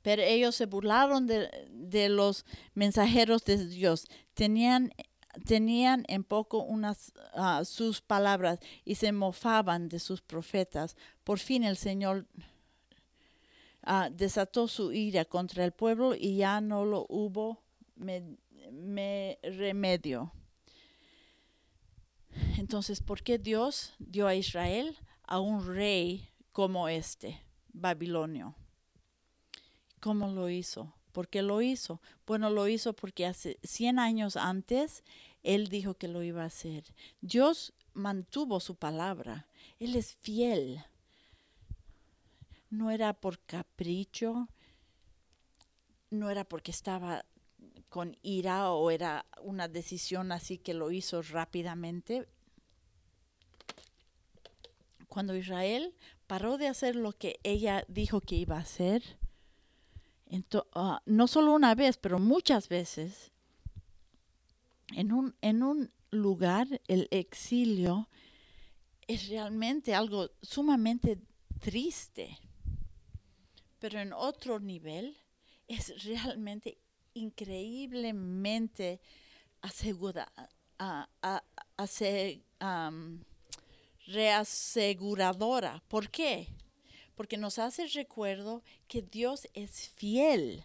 pero 0.02 0.22
ellos 0.22 0.54
se 0.54 0.66
burlaron 0.66 1.26
de, 1.26 2.08
los 2.08 2.44
mensajeros 2.74 3.44
de 3.44 3.66
Dios. 3.66 4.06
Tenían, 4.34 4.92
tenían 5.46 6.04
en 6.08 6.24
poco 6.24 6.62
unas, 6.62 7.12
ah, 7.34 7.62
sus 7.64 8.00
palabras 8.00 8.58
y 8.84 8.96
se 8.96 9.12
mofaban 9.12 9.88
de 9.88 9.98
sus 9.98 10.20
profetas. 10.20 10.96
Por 11.24 11.38
fin 11.38 11.64
el 11.64 11.76
Señor 11.76 12.26
ah, 13.82 14.08
desató 14.10 14.68
su 14.68 14.92
ira 14.92 15.24
contra 15.24 15.64
el 15.64 15.72
pueblo 15.72 16.14
y 16.14 16.36
ya 16.36 16.60
no 16.60 16.84
lo 16.84 17.06
hubo 17.08 17.62
remedio. 19.42 20.32
Entonces, 22.58 23.00
¿por 23.00 23.22
qué 23.22 23.38
Dios 23.38 23.94
dio 23.98 24.26
a 24.26 24.34
Israel 24.34 24.96
a 25.24 25.40
un 25.40 25.66
rey 25.66 26.28
como 26.52 26.88
este, 26.88 27.40
Babilonio? 27.72 28.54
¿Cómo 30.00 30.28
lo 30.28 30.48
hizo? 30.48 30.94
¿Por 31.12 31.28
qué 31.28 31.42
lo 31.42 31.62
hizo? 31.62 32.00
Bueno, 32.26 32.50
lo 32.50 32.68
hizo 32.68 32.92
porque 32.92 33.26
hace 33.26 33.58
100 33.62 33.98
años 33.98 34.36
antes 34.36 35.02
Él 35.42 35.68
dijo 35.68 35.94
que 35.94 36.08
lo 36.08 36.22
iba 36.22 36.42
a 36.42 36.46
hacer. 36.46 36.84
Dios 37.20 37.72
mantuvo 37.94 38.60
su 38.60 38.76
palabra. 38.76 39.48
Él 39.80 39.96
es 39.96 40.14
fiel. 40.14 40.84
No 42.70 42.90
era 42.90 43.14
por 43.14 43.40
capricho, 43.40 44.48
no 46.10 46.30
era 46.30 46.44
porque 46.44 46.70
estaba 46.70 47.24
con 47.88 48.16
ira 48.22 48.70
o 48.70 48.90
era 48.90 49.26
una 49.42 49.68
decisión 49.68 50.32
así 50.32 50.58
que 50.58 50.74
lo 50.74 50.90
hizo 50.90 51.22
rápidamente. 51.22 52.28
Cuando 55.08 55.34
Israel 55.34 55.94
paró 56.26 56.58
de 56.58 56.68
hacer 56.68 56.96
lo 56.96 57.12
que 57.12 57.40
ella 57.42 57.84
dijo 57.88 58.20
que 58.20 58.36
iba 58.36 58.56
a 58.56 58.60
hacer, 58.60 59.02
uh, 60.30 60.96
no 61.06 61.26
solo 61.26 61.54
una 61.54 61.74
vez, 61.74 61.96
pero 61.96 62.18
muchas 62.18 62.68
veces, 62.68 63.32
en 64.94 65.12
un, 65.12 65.34
en 65.40 65.62
un 65.62 65.90
lugar, 66.10 66.80
el 66.88 67.08
exilio 67.10 68.08
es 69.06 69.28
realmente 69.28 69.94
algo 69.94 70.30
sumamente 70.42 71.18
triste, 71.58 72.38
pero 73.78 73.98
en 73.98 74.12
otro 74.12 74.60
nivel 74.60 75.16
es 75.66 76.04
realmente 76.04 76.78
increíblemente 77.18 79.00
asegura, 79.60 80.32
reaseguradora. 84.06 85.82
¿Por 85.88 86.08
qué? 86.08 86.48
Porque 87.14 87.36
nos 87.36 87.58
hace 87.58 87.86
recuerdo 87.88 88.62
que 88.86 89.02
Dios 89.02 89.48
es 89.52 89.88
fiel 89.90 90.64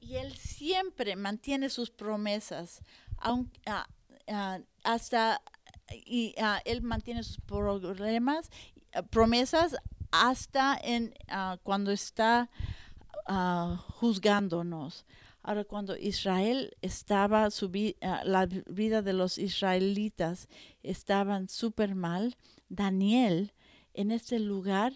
y 0.00 0.16
Él 0.16 0.36
siempre 0.36 1.16
mantiene 1.16 1.68
sus 1.68 1.90
promesas, 1.90 2.80
aunque, 3.18 3.60
hasta 4.84 5.42
y 5.90 6.34
Él 6.64 6.82
mantiene 6.82 7.22
sus 7.22 7.38
problemas, 7.38 8.50
promesas 9.10 9.76
hasta 10.12 10.78
en 10.82 11.14
cuando 11.62 11.90
está 11.90 12.48
juzgándonos. 13.98 15.04
Ahora, 15.46 15.64
cuando 15.64 15.94
Israel 15.94 16.74
estaba, 16.80 17.50
su 17.50 17.70
ah, 18.00 18.22
la 18.24 18.46
vida 18.46 19.02
de 19.02 19.12
los 19.12 19.36
israelitas 19.36 20.48
estaban 20.82 21.50
súper 21.50 21.94
mal, 21.94 22.38
Daniel 22.70 23.52
en 23.92 24.10
este 24.10 24.38
lugar 24.38 24.94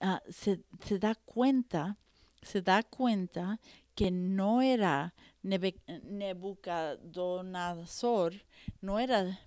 ah, 0.00 0.22
se, 0.30 0.64
da 0.98 1.14
cuenta, 1.14 1.98
se 2.40 2.62
da 2.62 2.82
cuenta 2.82 3.60
que 3.94 4.10
no 4.10 4.62
era 4.62 5.12
Nebuchadnezzar, 5.42 8.32
no 8.80 8.98
era, 8.98 9.40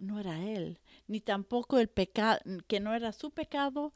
no 0.00 0.18
era 0.18 0.42
él, 0.42 0.80
ni 1.06 1.20
tampoco 1.20 1.78
el 1.78 1.88
pecado, 1.88 2.40
que 2.66 2.80
no 2.80 2.94
era 2.94 3.12
su 3.12 3.30
pecado, 3.30 3.92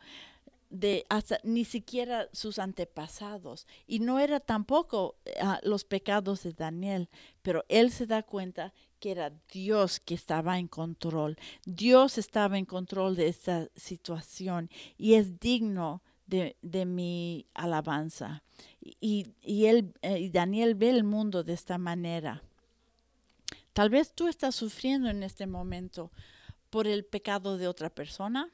de 0.70 1.06
hasta 1.08 1.38
ni 1.42 1.64
siquiera 1.64 2.28
sus 2.32 2.58
antepasados 2.58 3.66
y 3.86 4.00
no 4.00 4.18
era 4.18 4.40
tampoco 4.40 5.16
ah, 5.40 5.60
los 5.62 5.84
pecados 5.84 6.42
de 6.42 6.52
Daniel, 6.52 7.08
pero 7.42 7.64
él 7.68 7.90
se 7.90 8.06
da 8.06 8.22
cuenta 8.22 8.72
que 8.98 9.10
era 9.10 9.32
Dios 9.52 10.00
que 10.00 10.14
estaba 10.14 10.58
en 10.58 10.68
control. 10.68 11.36
Dios 11.64 12.18
estaba 12.18 12.58
en 12.58 12.64
control 12.64 13.16
de 13.16 13.28
esta 13.28 13.68
situación 13.76 14.70
y 14.96 15.14
es 15.14 15.38
digno 15.38 16.02
de, 16.26 16.56
mi 16.86 17.46
alabanza. 17.54 18.42
Y, 18.80 19.34
y, 19.42 19.66
él, 19.66 19.94
eh, 20.02 20.18
y 20.18 20.30
Daniel 20.30 20.74
ve 20.74 20.90
el 20.90 21.04
mundo 21.04 21.44
de 21.44 21.52
esta 21.52 21.78
manera. 21.78 22.42
Tal 23.72 23.90
vez 23.90 24.12
tú 24.12 24.26
estás 24.26 24.54
sufriendo 24.54 25.08
en 25.08 25.22
este 25.22 25.46
momento 25.46 26.10
por 26.70 26.86
el 26.86 27.04
pecado 27.04 27.58
de 27.58 27.68
otra 27.68 27.90
persona, 27.90 28.50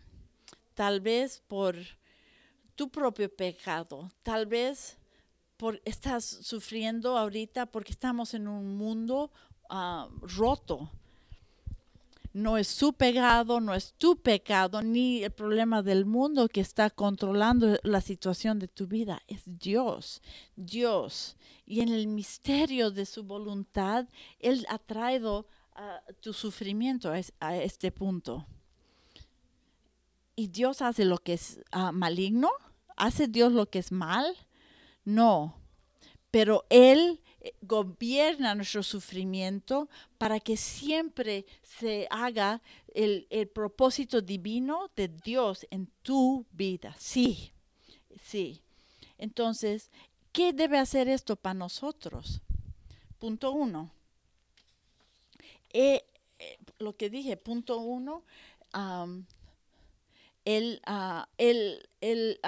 tal 0.75 1.01
vez 1.01 1.43
por 1.47 1.77
tu 2.83 2.89
propio 2.89 3.29
pecado. 3.29 4.11
Tal 4.25 4.45
vez 4.45 4.99
por, 5.57 5.81
estás 5.85 6.25
sufriendo 6.25 7.17
ahorita 7.17 7.67
porque 7.67 7.93
estamos 7.93 8.35
en 8.35 8.49
un 8.49 8.77
mundo 8.77 9.31
ah, 9.71 10.09
roto. 10.37 10.91
No 12.33 12.59
es 12.59 12.67
su 12.67 12.93
pecado, 12.93 13.61
no 13.61 13.73
es 13.73 13.95
tu 13.99 14.17
pecado, 14.17 14.83
ni 14.83 15.23
el 15.23 15.31
problema 15.31 15.81
del 15.81 16.07
mundo 16.07 16.49
que 16.49 16.61
está 16.61 16.91
controlando 16.91 17.79
la 17.85 18.01
situación 18.01 18.59
de 18.59 18.67
tu 18.67 18.89
vida. 18.89 19.23
Es 19.29 19.43
Dios, 19.45 20.21
Dios. 20.57 21.37
Y 21.65 21.83
en 21.83 21.91
el 21.91 22.09
misterio 22.09 22.91
de 22.91 23.07
su 23.07 23.23
voluntad, 23.23 24.09
Él 24.41 24.67
ha 24.69 24.79
traído 24.79 25.47
ah, 25.77 26.01
tu 26.21 26.33
sufrimiento 26.33 27.13
a, 27.39 27.57
este 27.59 27.93
punto. 27.93 28.45
¿Y 30.35 30.49
Dios 30.49 30.83
hace 30.83 31.05
lo 31.05 31.19
que 31.19 31.35
es 31.35 31.61
ah, 31.71 31.93
maligno? 31.93 32.51
¿Hace 32.97 33.29
Dios 33.29 33.53
lo 33.53 33.69
que 33.69 33.79
es 33.79 33.93
mal? 33.93 34.37
No. 35.05 35.57
Pero 36.31 36.65
Él 36.71 37.21
eh, 37.41 37.55
gobierna 37.61 38.55
nuestro 38.55 38.83
sufrimiento 38.83 39.89
para 40.19 40.41
que 40.41 40.57
siempre 40.57 41.45
se 41.63 42.07
haga 42.11 42.63
el, 42.95 43.27
el, 43.31 43.49
propósito 43.49 44.21
divino 44.21 44.91
de 44.97 45.09
Dios 45.09 45.67
en 45.71 45.89
tu 46.03 46.47
vida. 46.53 46.95
Sí, 46.99 47.53
sí. 48.23 48.63
Entonces, 49.19 49.91
¿qué 50.33 50.53
debe 50.53 50.79
hacer 50.79 51.09
esto 51.09 51.37
para 51.37 51.55
nosotros? 51.55 52.41
Punto 53.19 53.53
uno. 53.53 53.91
Eh, 55.73 56.05
eh, 56.39 56.59
lo 56.79 56.97
que 56.97 57.09
dije, 57.09 57.37
punto 57.37 57.79
uno, 57.79 58.25
él, 60.45 60.81
uh, 60.87 61.25
él, 61.39 61.89
él, 62.01 62.39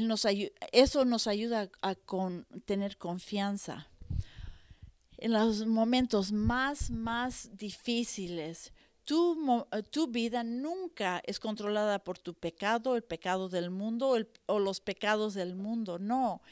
nos 0.00 0.26
eso 0.72 1.04
nos 1.04 1.26
ayuda 1.26 1.70
a 1.82 1.94
con, 1.94 2.46
tener 2.64 2.96
confianza. 2.96 3.88
En 5.18 5.32
los 5.32 5.66
momentos 5.66 6.32
más, 6.32 6.90
más 6.90 7.56
difíciles, 7.56 8.72
tu, 9.04 9.66
tu, 9.90 10.08
vida 10.08 10.42
nunca 10.42 11.22
es 11.26 11.38
controlada 11.38 11.98
por 11.98 12.18
tu 12.18 12.34
pecado, 12.34 12.96
el 12.96 13.04
pecado 13.04 13.48
del 13.48 13.70
mundo 13.70 14.16
o 14.46 14.58
los 14.58 14.80
pecados 14.80 15.34
del 15.34 15.54
mundo. 15.54 15.98
No, 15.98 16.42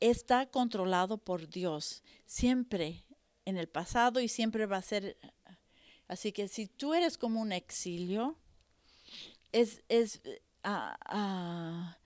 está 0.00 0.46
controlado 0.46 1.18
por 1.18 1.48
Dios, 1.48 2.02
siempre 2.26 3.04
en 3.44 3.56
el 3.56 3.68
pasado 3.68 4.20
y 4.20 4.28
siempre 4.28 4.66
va 4.66 4.78
a 4.78 4.82
ser. 4.82 5.16
Así 6.08 6.32
que 6.32 6.48
si 6.48 6.66
tú 6.66 6.94
eres 6.94 7.16
como 7.16 7.40
un 7.40 7.52
exilio, 7.52 8.36
es, 9.52 9.82
es 9.88 10.20
ah, 10.64 10.96
ah, 11.06 11.96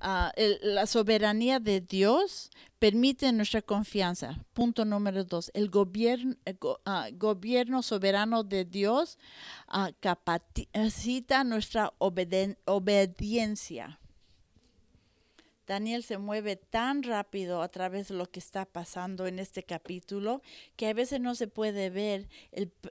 ah, 0.00 0.32
la 0.62 0.86
soberanía 0.86 1.60
de 1.60 1.80
Dios 1.80 2.50
permite 2.78 3.32
nuestra 3.32 3.62
confianza. 3.62 4.44
Punto 4.52 4.84
número 4.84 5.24
dos, 5.24 5.50
el 5.54 5.70
gobierno, 5.70 6.36
gobierno 7.12 7.82
soberano 7.82 8.42
de 8.42 8.64
Dios 8.64 9.18
capacita 10.00 11.44
nuestra 11.44 11.92
obediencia. 11.98 13.98
Daniel 15.66 16.02
se 16.02 16.18
mueve 16.18 16.56
tan 16.56 17.04
rápido 17.04 17.62
a 17.62 17.68
través 17.68 18.08
de 18.08 18.14
lo 18.14 18.28
que 18.28 18.40
está 18.40 18.64
pasando 18.64 19.28
en 19.28 19.38
este 19.38 19.62
capítulo 19.62 20.42
que 20.74 20.88
a 20.88 20.94
veces 20.94 21.20
no 21.20 21.36
se 21.36 21.46
puede 21.46 21.90
ver 21.90 22.28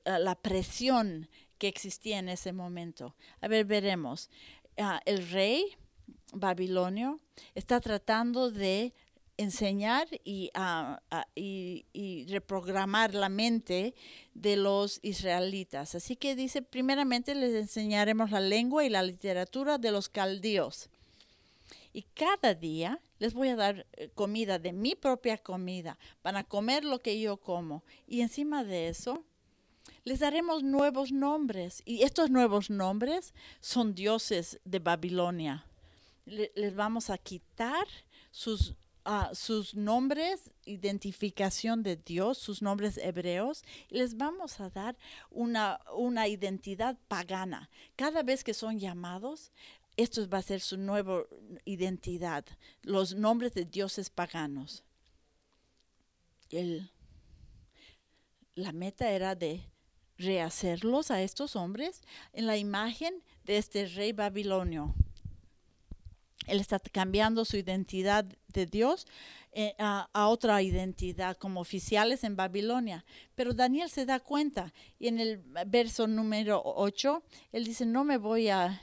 la 0.06 0.36
presión 0.36 1.28
que 1.60 1.68
existía 1.68 2.18
en 2.18 2.30
ese 2.30 2.54
momento. 2.54 3.16
A 3.42 3.48
ver, 3.48 3.66
veremos. 3.66 4.30
Ah, 4.78 5.02
el 5.06 5.30
rey 5.30 5.76
babilonio 6.34 7.20
está 7.54 7.80
tratando 7.80 8.50
de 8.50 8.94
enseñar 9.38 10.08
y, 10.26 10.52
ah, 10.54 11.02
ah, 11.12 11.26
y, 11.36 11.86
y, 11.94 12.26
reprogramar 12.28 13.14
la 13.14 13.30
mente 13.30 13.94
de 14.34 14.58
los 14.58 15.00
israelitas. 15.02 15.96
Así 15.96 16.16
que 16.16 16.36
dice, 16.36 16.62
primeramente 16.62 17.36
les 17.36 17.54
enseñaremos 17.56 18.32
la 18.32 18.42
lengua 18.42 18.84
y 18.84 18.90
la 18.90 19.04
literatura 19.04 19.78
de 19.78 19.92
los 19.92 20.10
caldeos. 20.10 20.90
Y 21.94 22.04
cada 22.14 22.54
día 22.54 23.00
les 23.18 23.34
voy 23.34 23.50
a 23.50 23.56
dar 23.56 23.86
eh, 23.94 24.10
comida 24.14 24.60
de 24.60 24.74
mi 24.74 24.96
propia 24.96 25.38
comida. 25.38 25.98
Van 26.24 26.36
a 26.36 26.44
comer 26.44 26.84
lo 26.84 27.00
que 27.00 27.20
yo 27.20 27.38
como. 27.38 27.84
Y 28.08 28.22
encima 28.22 28.64
de 28.64 28.90
eso, 28.90 29.24
les 30.04 30.20
daremos 30.20 30.64
nuevos 30.64 31.12
nombres. 31.12 31.82
Y 31.86 32.04
estos 32.04 32.30
nuevos 32.30 32.70
nombres 32.70 33.34
son 33.60 33.94
dioses 33.94 34.60
de 34.66 34.80
Babilonia. 34.80 35.66
les 36.26 36.76
vamos 36.76 37.10
a 37.10 37.18
quitar 37.18 37.88
sus, 38.30 38.76
ah, 39.04 39.32
sus 39.34 39.74
nombres, 39.74 40.52
identificación 40.66 41.82
de 41.82 41.96
Dios, 41.96 42.38
sus 42.38 42.62
nombres 42.62 42.98
hebreos, 42.98 43.64
y 43.90 43.98
les 43.98 44.16
vamos 44.16 44.60
a 44.60 44.70
dar 44.70 44.98
una, 45.32 45.80
una 45.96 46.28
identidad 46.28 46.98
pagana. 47.08 47.70
Cada 47.96 48.22
vez 48.22 48.44
que 48.44 48.54
son 48.54 48.80
llamados, 48.80 49.52
esto 49.98 50.30
va 50.30 50.38
a 50.38 50.44
ser 50.44 50.62
su 50.62 50.78
nueva 50.78 51.24
identidad, 51.66 52.46
los 52.84 53.16
nombres 53.16 53.54
de 53.54 53.66
dioses 53.66 54.10
paganos. 54.10 54.84
El, 56.52 56.90
la 58.56 58.72
meta 58.72 59.10
era 59.12 59.36
de 59.36 59.64
rehacerlos 60.20 61.10
a 61.10 61.22
estos 61.22 61.56
hombres 61.56 62.02
en 62.34 62.46
la 62.46 62.58
imagen 62.58 63.24
de 63.46 63.58
este 63.58 63.88
rey 63.88 64.12
babilonio. 64.12 64.94
Él 66.46 66.60
está 66.60 66.80
cambiando 66.80 67.46
su 67.46 67.58
identidad 67.58 68.26
de 68.48 68.66
Dios 68.66 69.08
eh, 69.52 69.76
a, 69.80 70.28
otra 70.28 70.62
identidad 70.62 71.38
como 71.38 71.62
oficiales 71.62 72.24
en 72.24 72.36
Babilonia. 72.36 73.06
Pero 73.36 73.54
Daniel 73.54 73.90
se 73.90 74.06
da 74.06 74.20
cuenta 74.20 74.74
y 75.00 75.08
en 75.08 75.20
el 75.20 75.42
verso 75.68 76.06
número 76.08 76.62
8, 76.64 77.24
él 77.52 77.66
dice, 77.66 77.86
no 77.86 78.04
me 78.04 78.18
voy 78.18 78.50
a, 78.50 78.82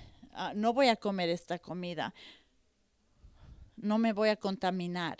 no 0.54 0.72
voy 0.72 0.88
a 0.88 0.96
comer 0.96 1.28
esta 1.28 1.58
comida. 1.58 2.14
no 3.76 3.98
me 3.98 4.12
voy 4.12 4.30
a 4.30 4.36
contaminar. 4.36 5.18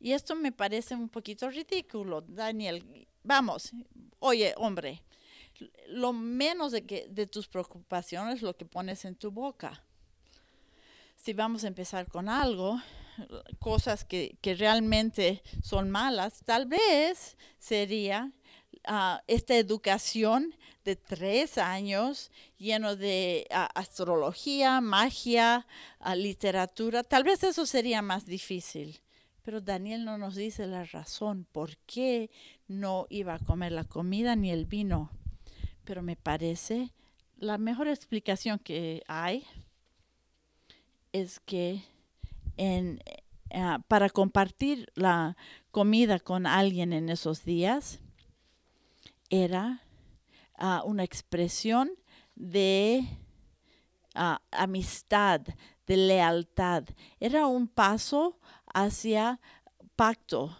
Y 0.00 0.12
esto 0.12 0.34
me 0.34 0.50
parece 0.50 0.94
un 0.94 1.10
poquito 1.10 1.50
ridículo, 1.50 2.22
Daniel. 2.22 3.06
Vamos, 3.22 3.72
oye, 4.18 4.54
hombre, 4.56 5.02
lo 5.88 6.12
menos 6.12 6.72
de, 6.72 6.86
que, 6.86 7.06
de 7.10 7.26
tus 7.26 7.48
preocupaciones 7.48 8.42
lo 8.42 8.56
que 8.56 8.64
pones 8.64 9.04
en 9.04 9.14
tu 9.14 9.30
boca. 9.30 9.84
Si 11.16 11.32
vamos 11.34 11.64
a 11.64 11.68
empezar 11.68 12.06
con 12.06 12.28
algo, 12.28 12.80
cosas 13.58 14.04
que, 14.04 14.38
que 14.40 14.54
realmente 14.54 15.42
son 15.62 15.90
malas, 15.90 16.42
tal 16.44 16.66
vez 16.66 17.36
sería 17.58 18.32
uh, 18.88 19.18
esta 19.26 19.56
educación 19.56 20.54
de 20.84 20.96
tres 20.96 21.58
años 21.58 22.30
lleno 22.56 22.96
de 22.96 23.46
uh, 23.50 23.68
astrología, 23.74 24.80
magia, 24.80 25.66
uh, 26.00 26.14
literatura. 26.14 27.04
Tal 27.04 27.24
vez 27.24 27.42
eso 27.42 27.66
sería 27.66 28.00
más 28.00 28.24
difícil. 28.24 29.00
Pero 29.42 29.60
Daniel 29.60 30.04
no 30.04 30.18
nos 30.18 30.34
dice 30.34 30.66
la 30.66 30.84
razón 30.84 31.46
por 31.50 31.76
qué 31.78 32.30
no 32.68 33.06
iba 33.08 33.34
a 33.34 33.38
comer 33.38 33.72
la 33.72 33.84
comida 33.84 34.36
ni 34.36 34.50
el 34.50 34.66
vino. 34.66 35.10
Pero 35.84 36.02
me 36.02 36.16
parece 36.16 36.92
la 37.40 37.56
mejor 37.56 37.88
explicación 37.88 38.58
que 38.58 39.02
hay 39.08 39.46
es 41.12 41.40
que 41.40 41.82
en, 42.56 43.00
uh, 43.54 43.80
para 43.88 44.10
compartir 44.10 44.92
la 44.94 45.36
comida 45.70 46.20
con 46.20 46.46
alguien 46.46 46.92
en 46.92 47.08
esos 47.08 47.44
días 47.44 48.00
era 49.30 49.82
uh, 50.58 50.86
una 50.86 51.02
expresión 51.02 51.90
de 52.34 53.06
uh, 54.14 54.36
amistad, 54.50 55.40
de 55.86 55.96
lealtad. 55.96 56.84
Era 57.18 57.46
un 57.46 57.68
paso 57.68 58.38
hacia 58.74 59.40
pacto. 59.96 60.56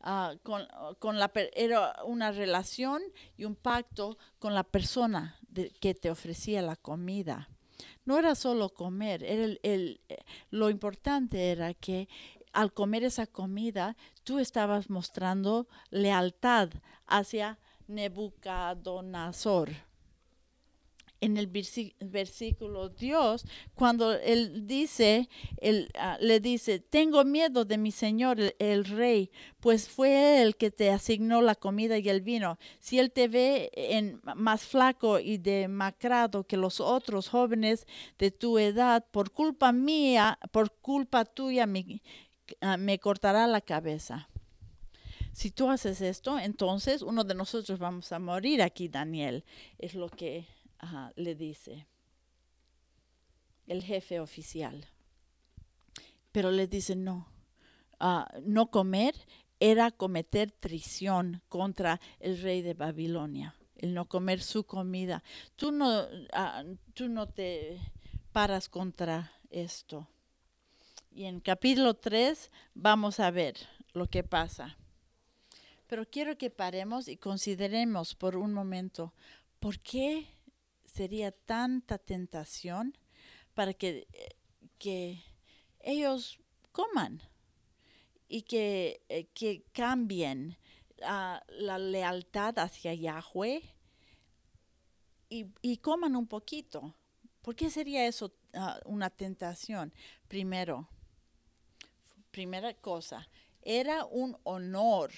Uh, 0.00 0.38
con, 0.44 0.66
con, 1.00 1.18
la, 1.18 1.30
era 1.54 1.96
una 2.04 2.30
relación 2.30 3.02
y 3.36 3.44
un 3.44 3.56
pacto 3.56 4.16
con 4.38 4.54
la 4.54 4.62
persona 4.62 5.36
que 5.80 5.94
te 5.94 6.10
ofrecía 6.10 6.62
la 6.62 6.76
comida. 6.76 7.48
No 8.04 8.16
era 8.16 8.34
solo 8.34 8.70
comer, 8.70 9.24
era 9.24 9.56
el, 9.62 10.00
lo 10.50 10.70
importante 10.70 11.50
era 11.50 11.74
que 11.74 12.08
al 12.52 12.72
comer 12.72 13.04
esa 13.04 13.26
comida 13.26 13.96
tú 14.24 14.38
estabas 14.38 14.88
mostrando 14.88 15.68
lealtad 15.90 16.70
hacia 17.06 17.58
Nebuchadnezzar 17.86 19.87
en 21.20 21.36
el 21.36 21.46
versículo 21.46 22.88
Dios, 22.88 23.44
cuando 23.74 24.12
él 24.12 24.66
dice, 24.66 25.28
él 25.60 25.90
uh, 25.94 26.22
le 26.22 26.40
dice, 26.40 26.78
tengo 26.78 27.24
miedo 27.24 27.64
de 27.64 27.78
mi 27.78 27.90
Señor 27.90 28.38
el, 28.58 28.84
rey, 28.84 29.30
pues 29.60 29.88
fue 29.88 30.42
él 30.42 30.56
que 30.56 30.70
te 30.70 30.90
asignó 30.90 31.42
la 31.42 31.54
comida 31.54 31.98
y 31.98 32.08
el 32.08 32.20
vino. 32.20 32.58
Si 32.78 32.98
él 32.98 33.10
te 33.10 33.28
ve 33.28 33.70
en, 33.74 34.20
más 34.36 34.64
flaco 34.64 35.18
y 35.18 35.38
demacrado 35.38 36.44
que 36.44 36.56
los 36.56 36.80
otros 36.80 37.28
jóvenes 37.28 37.86
de 38.18 38.30
tu 38.30 38.58
edad, 38.58 39.04
por 39.10 39.32
culpa 39.32 39.72
mía, 39.72 40.38
por 40.52 40.72
culpa 40.72 41.24
tuya, 41.24 41.66
uh, 41.66 42.78
me 42.78 42.98
cortará 42.98 43.46
la 43.46 43.60
cabeza. 43.60 44.28
Si 45.32 45.52
tú 45.52 45.70
haces 45.70 46.00
esto, 46.00 46.36
entonces 46.38 47.02
uno 47.02 47.22
de 47.22 47.34
nosotros 47.34 47.78
vamos 47.78 48.10
a 48.10 48.18
morir 48.18 48.60
aquí, 48.60 48.88
Daniel. 48.88 49.44
Es 49.78 49.94
lo 49.94 50.08
que 50.08 50.46
Le 51.16 51.34
dice 51.34 51.86
el 53.68 53.82
jefe 53.82 54.20
oficial. 54.20 54.86
Pero 56.32 56.50
le 56.50 56.66
dice 56.66 56.96
no, 56.96 57.28
uh, 58.00 58.24
no 58.42 58.70
comer 58.70 59.14
era 59.60 59.90
cometer 59.90 60.50
traición 60.52 61.42
contra 61.48 62.00
el 62.20 62.40
rey 62.40 62.62
de 62.62 62.74
Babilonia, 62.74 63.54
el 63.76 63.94
no 63.94 64.06
comer 64.06 64.42
su 64.42 64.64
comida. 64.64 65.22
Tú 65.56 65.72
no, 65.72 66.02
uh, 66.02 66.76
tú 66.94 67.08
no 67.08 67.28
te 67.28 67.80
paras 68.32 68.68
contra 68.68 69.32
esto. 69.50 70.06
Y 71.10 71.24
en 71.24 71.40
capítulo 71.40 71.94
3 71.94 72.50
vamos 72.74 73.18
a 73.20 73.30
ver 73.30 73.56
lo 73.92 74.06
que 74.06 74.22
pasa. 74.22 74.76
Pero 75.88 76.08
quiero 76.08 76.36
que 76.36 76.50
paremos 76.50 77.08
y 77.08 77.16
consideremos 77.16 78.14
por 78.14 78.36
un 78.36 78.52
momento, 78.52 79.14
¿por 79.58 79.80
qué 79.80 80.28
sería 80.88 81.30
tanta 81.30 81.98
tentación 81.98 82.96
para 83.54 83.74
que, 83.74 84.06
que 84.78 85.22
ellos 85.80 86.38
coman 86.72 87.22
y 88.28 88.42
que, 88.42 89.02
eh, 89.08 89.26
que 89.34 89.64
cambien 89.72 90.56
uh, 91.02 91.38
la 91.48 91.78
lealtad 91.78 92.58
hacia 92.58 92.94
Yahweh 92.94 93.62
y, 95.30 95.46
y, 95.60 95.76
coman 95.78 96.16
un 96.16 96.26
poquito. 96.26 96.94
¿Por 97.42 97.54
qué 97.54 97.70
sería 97.70 98.06
eso 98.06 98.32
uh, 98.54 98.88
una 98.88 99.10
tentación? 99.10 99.92
Primero, 100.26 100.88
primera 102.30 102.74
cosa, 102.74 103.28
era 103.62 104.04
un 104.04 104.36
honor, 104.44 105.12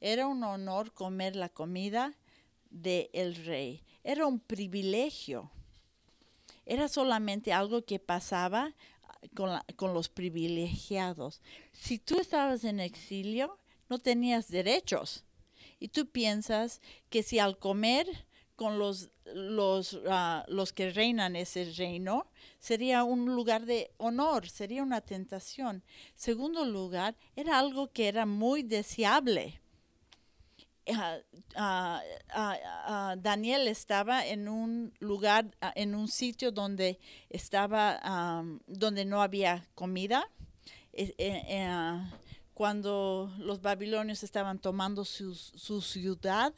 era 0.00 0.26
un 0.26 0.42
honor 0.42 0.92
comer 0.92 1.36
la 1.36 1.48
comida 1.48 2.16
del 2.70 3.08
el 3.12 3.36
rey 3.44 3.84
era 4.04 4.26
un 4.26 4.40
privilegio. 4.40 5.50
Era 6.64 6.88
solamente 6.88 7.52
algo 7.52 7.84
que 7.84 7.98
pasaba 7.98 8.74
con, 9.34 9.50
la, 9.50 9.64
con, 9.76 9.94
los 9.94 10.08
privilegiados. 10.08 11.40
Si 11.72 11.98
tú 11.98 12.18
estabas 12.18 12.64
en 12.64 12.80
exilio, 12.80 13.58
no 13.88 13.98
tenías 13.98 14.48
derechos. 14.48 15.24
Y 15.78 15.88
tú 15.88 16.06
piensas 16.06 16.80
que 17.10 17.22
si 17.22 17.38
al 17.38 17.58
comer 17.58 18.06
con 18.54 18.78
los, 18.78 19.10
los, 19.24 19.94
uh, 19.94 20.42
los 20.46 20.72
que 20.72 20.90
reinan 20.90 21.34
ese 21.34 21.72
reino, 21.72 22.30
sería 22.60 23.02
un 23.02 23.34
lugar 23.34 23.66
de 23.66 23.90
honor, 23.96 24.48
sería 24.48 24.82
una 24.82 25.00
tentación. 25.00 25.82
Segundo 26.14 26.64
lugar, 26.64 27.16
era 27.34 27.58
algo 27.58 27.90
que 27.90 28.06
era 28.06 28.26
muy 28.26 28.62
deseable 28.62 29.61
Daniel 33.18 33.68
estaba 33.68 34.26
en 34.26 34.48
un 34.48 34.92
lugar, 35.00 35.56
en 35.74 35.94
un 35.94 36.08
sitio 36.08 36.50
donde 36.50 36.98
estaba, 37.30 38.40
um, 38.40 38.58
donde 38.66 39.04
no 39.04 39.22
había 39.22 39.66
comida. 39.74 40.28
Eh, 40.92 41.14
eh, 41.18 42.00
cuando 42.54 43.32
los 43.38 43.62
babilonios 43.62 44.22
estaban 44.22 44.58
tomando 44.58 45.04
su, 45.04 45.34
su 45.34 45.80
ciudad, 45.80 46.52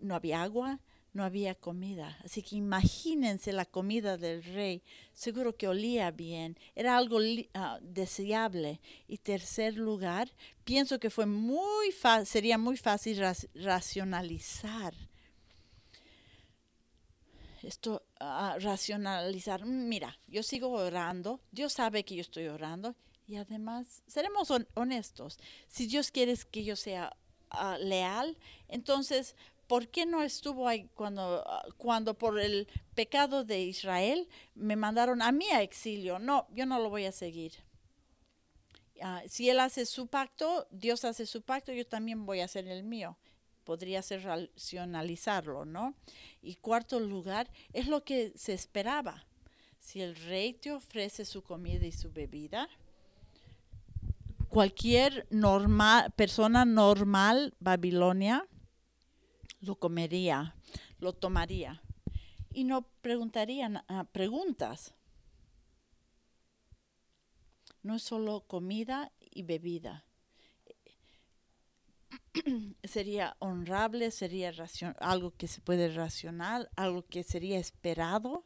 no 0.00 0.14
había 0.14 0.42
agua, 0.42 0.80
no 1.12 1.24
había 1.24 1.54
comida. 1.54 2.18
Así 2.24 2.42
que 2.42 2.56
imagínense 2.56 3.52
la 3.52 3.64
comida 3.64 4.16
del 4.16 4.42
rey. 4.42 4.82
Seguro 5.12 5.56
que 5.56 5.68
olía 5.68 6.10
bien, 6.10 6.56
era 6.74 6.96
algo 6.96 7.18
uh, 7.18 7.78
deseable. 7.80 8.80
Y 9.06 9.18
tercer 9.18 9.76
lugar, 9.76 10.30
pienso 10.64 10.98
que 10.98 11.10
fue 11.10 11.26
muy 11.26 11.94
sería 12.24 12.58
muy 12.58 12.76
fácil 12.76 13.18
ra 13.18 13.34
racionalizar. 13.54 14.94
Esto, 17.62 18.02
uh, 18.20 18.58
racionalizar. 18.60 19.64
Mira, 19.66 20.18
yo 20.28 20.42
sigo 20.42 20.70
orando, 20.70 21.40
Dios 21.50 21.72
sabe 21.72 22.04
que 22.04 22.14
yo 22.14 22.20
estoy 22.20 22.46
orando. 22.48 22.94
Y 23.26 23.36
además, 23.36 24.02
seremos 24.06 24.50
honestos. 24.74 25.38
Si 25.68 25.86
Dios 25.86 26.10
quiere 26.10 26.34
que 26.50 26.64
yo 26.64 26.76
sea 26.76 27.14
uh, 27.52 27.82
leal, 27.82 28.36
entonces 28.68 29.34
¿por 29.68 29.88
qué 29.88 30.06
no 30.06 30.22
estuvo 30.22 30.66
ahí 30.66 30.88
cuando, 30.94 31.44
ah, 31.46 31.64
cuando 31.76 32.14
por 32.14 32.40
el 32.40 32.66
pecado 32.94 33.44
de 33.44 33.60
Israel 33.60 34.26
me 34.54 34.74
mandaron 34.74 35.22
a 35.22 35.30
mí 35.30 35.46
a 35.52 35.62
exilio? 35.62 36.18
No, 36.18 36.48
yo 36.50 36.66
no 36.66 36.80
lo 36.80 36.90
voy 36.90 37.04
a 37.04 37.12
seguir. 37.12 37.52
Uh, 38.96 39.28
si 39.28 39.48
él 39.48 39.60
hace 39.60 39.86
su 39.86 40.08
pacto, 40.08 40.66
Dios 40.72 41.04
hace 41.04 41.26
su 41.26 41.42
pacto, 41.42 41.72
yo 41.72 41.86
también 41.86 42.26
voy 42.26 42.40
a 42.40 42.46
hacer 42.46 42.66
el 42.66 42.82
mío. 42.82 43.16
Podría 43.62 44.02
ser 44.02 44.24
racionalizarlo, 44.24 45.66
¿no? 45.66 45.94
Y 46.40 46.56
cuarto 46.56 46.98
lugar, 46.98 47.50
es 47.74 47.86
lo 47.86 48.02
que 48.02 48.32
se 48.34 48.54
esperaba. 48.54 49.26
Si 49.78 50.00
el 50.00 50.16
rey 50.16 50.54
te 50.54 50.72
ofrece 50.72 51.24
su 51.26 51.42
comida 51.42 51.86
y 51.86 51.92
su 51.92 52.10
bebida, 52.10 52.68
cualquier 54.48 55.28
persona 56.16 56.64
normal, 56.64 57.54
Babilonia, 57.60 58.46
lo 59.60 59.76
comería, 59.76 60.54
lo 60.98 61.12
tomaría. 61.12 61.82
Y 62.52 62.64
no 62.64 62.82
preguntarían 63.02 63.76
uh, 63.76 64.04
preguntas. 64.10 64.94
No 67.82 67.94
es 67.94 68.02
solo 68.02 68.44
comida 68.46 69.12
y 69.20 69.42
bebida. 69.42 70.04
sería 72.84 73.36
honrable, 73.38 74.10
sería 74.10 74.52
algo 75.00 75.32
que 75.36 75.48
se 75.48 75.60
puede 75.60 75.88
racionar, 75.88 76.70
algo 76.76 77.02
que 77.02 77.22
sería 77.22 77.58
esperado. 77.58 78.44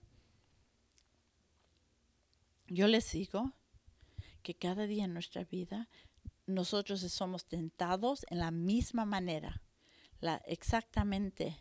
yo 2.66 2.86
les 2.86 3.12
digo 3.12 3.52
que 4.42 4.54
cada 4.54 4.86
día 4.86 5.04
en 5.04 5.14
nuestra 5.14 5.44
vida 5.44 5.88
nosotros 6.46 7.00
somos 7.00 7.46
tentados 7.46 8.26
en 8.28 8.38
la 8.38 8.50
misma 8.50 9.04
manera, 9.04 9.62
exactamente. 10.46 11.58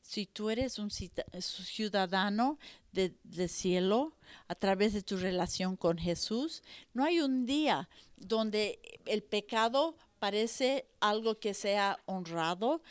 Si 0.00 0.26
tú 0.26 0.50
eres 0.50 0.78
un 0.78 0.90
ciudadano 0.90 2.58
del 2.92 3.18
de 3.24 3.48
cielo 3.48 4.16
a 4.46 4.54
través 4.54 4.92
de 4.92 5.02
tu 5.02 5.16
relación 5.16 5.76
con 5.76 5.98
Jesús, 5.98 6.62
no 6.92 7.04
hay 7.04 7.20
un 7.20 7.46
día 7.46 7.88
donde 8.16 9.00
el 9.06 9.22
pecado 9.22 9.96
parece 10.18 10.86
algo 11.00 11.40
que 11.40 11.52
sea 11.52 11.98
honrado, 12.06 12.82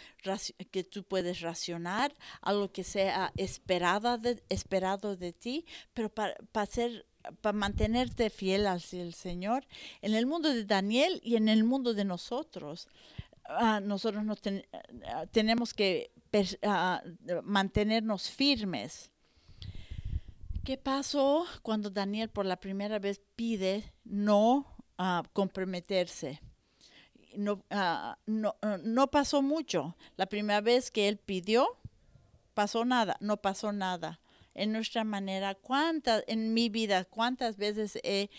que 0.71 0.83
tú 0.83 1.03
puedes 1.03 1.39
racionar, 1.39 2.13
algo 2.41 2.73
que 2.73 2.83
sea 2.83 3.31
esperado 3.37 4.17
de, 4.17 5.33
ti, 5.33 5.65
pero 5.93 6.09
para, 6.09 6.35
para 6.51 6.67
mantenerte 7.53 8.29
fiel 8.29 8.67
hacia 8.67 9.01
el 9.01 9.13
Señor, 9.13 9.65
en 10.01 10.13
el 10.13 10.25
mundo 10.25 10.49
de 10.49 10.65
Daniel 10.65 11.19
y 11.23 11.35
en 11.35 11.49
el 11.49 11.63
mundo 11.63 11.93
de 11.93 12.05
nosotros. 12.05 12.87
Ah, 13.45 13.79
nosotros 13.81 14.23
nos 14.23 14.39
ah, 15.05 15.25
tenemos 15.31 15.73
que 15.73 16.11
ah, 16.63 17.01
mantenernos 17.43 18.29
firmes. 18.29 19.11
¿Qué 20.63 20.77
pasó 20.77 21.45
cuando 21.63 21.89
Daniel 21.89 22.29
por 22.29 22.45
la 22.45 22.59
primera 22.59 22.99
vez 22.99 23.21
pide 23.35 23.91
no 24.03 24.67
comprometerse? 25.33 26.39
no, 27.35 27.63
no 28.25 29.07
pasó 29.09 29.41
mucho. 29.41 29.95
La 30.17 30.27
primera 30.27 30.61
vez 30.61 30.91
que 30.91 31.07
él 31.07 31.17
pidió, 31.17 31.77
pasó 32.53 32.85
nada, 32.85 33.17
no 33.19 33.37
pasó 33.37 33.71
nada. 33.71 34.19
En 34.53 34.71
nuestra 34.71 35.03
manera, 35.03 35.55
¿cuántas, 35.55 36.23
en 36.27 36.53
mi 36.53 36.69
vida, 36.69 37.05
cuántas 37.05 37.57
veces 37.57 37.99
he, 38.03 38.29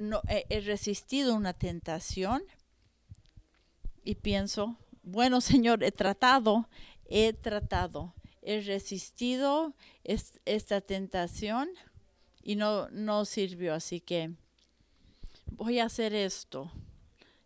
no, 0.00 0.22
he, 0.28 0.60
resistido 0.60 1.34
una 1.34 1.52
tentación? 1.52 2.42
Y 4.02 4.14
pienso, 4.16 4.78
bueno, 5.02 5.40
Señor, 5.42 5.84
he 5.84 5.92
tratado, 5.92 6.68
he 7.04 7.32
tratado, 7.32 8.14
he 8.42 8.60
resistido 8.60 9.74
esta 10.04 10.80
tentación 10.80 11.68
y 12.42 12.56
no, 12.56 12.88
no 12.90 13.24
sirvió. 13.24 13.74
Así 13.74 14.00
que 14.00 14.32
voy 15.46 15.80
a 15.80 15.84
hacer 15.84 16.14
esto. 16.14 16.72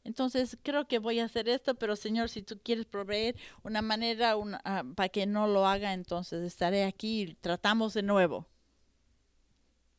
Entonces 0.04 0.58
creo 0.62 0.88
que 0.88 0.98
voy 0.98 1.20
a 1.20 1.24
hacer 1.24 1.48
esto, 1.48 1.76
pero 1.76 1.94
Señor, 1.94 2.28
si 2.28 2.42
tú 2.42 2.58
quieres 2.62 2.86
proveer 2.86 3.36
una 3.62 3.82
manera 3.82 4.34
ah, 4.64 4.82
para 4.96 5.08
que 5.08 5.26
no 5.26 5.46
lo 5.46 5.66
haga, 5.66 5.92
entonces 5.92 6.42
estaré 6.42 6.84
aquí 6.84 7.22
y 7.22 7.34
tratamos 7.34 7.94
de 7.94 8.02
nuevo. 8.02 8.48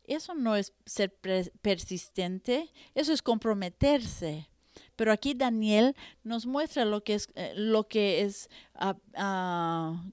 Eso 0.04 0.36
no 0.36 0.58
es 0.58 0.74
ser 0.86 1.18
persistente, 1.62 2.70
eso 2.94 3.14
es 3.14 3.22
comprometerse. 3.22 4.50
Pero 4.96 5.12
aquí 5.12 5.34
Daniel 5.34 5.96
nos 6.24 6.46
muestra 6.46 6.84
lo 6.84 7.04
que 7.04 7.16
es, 7.16 7.30
eh, 7.36 7.54
lo 7.56 7.88
que 7.88 8.22
es 8.22 8.50
ah, 8.76 10.04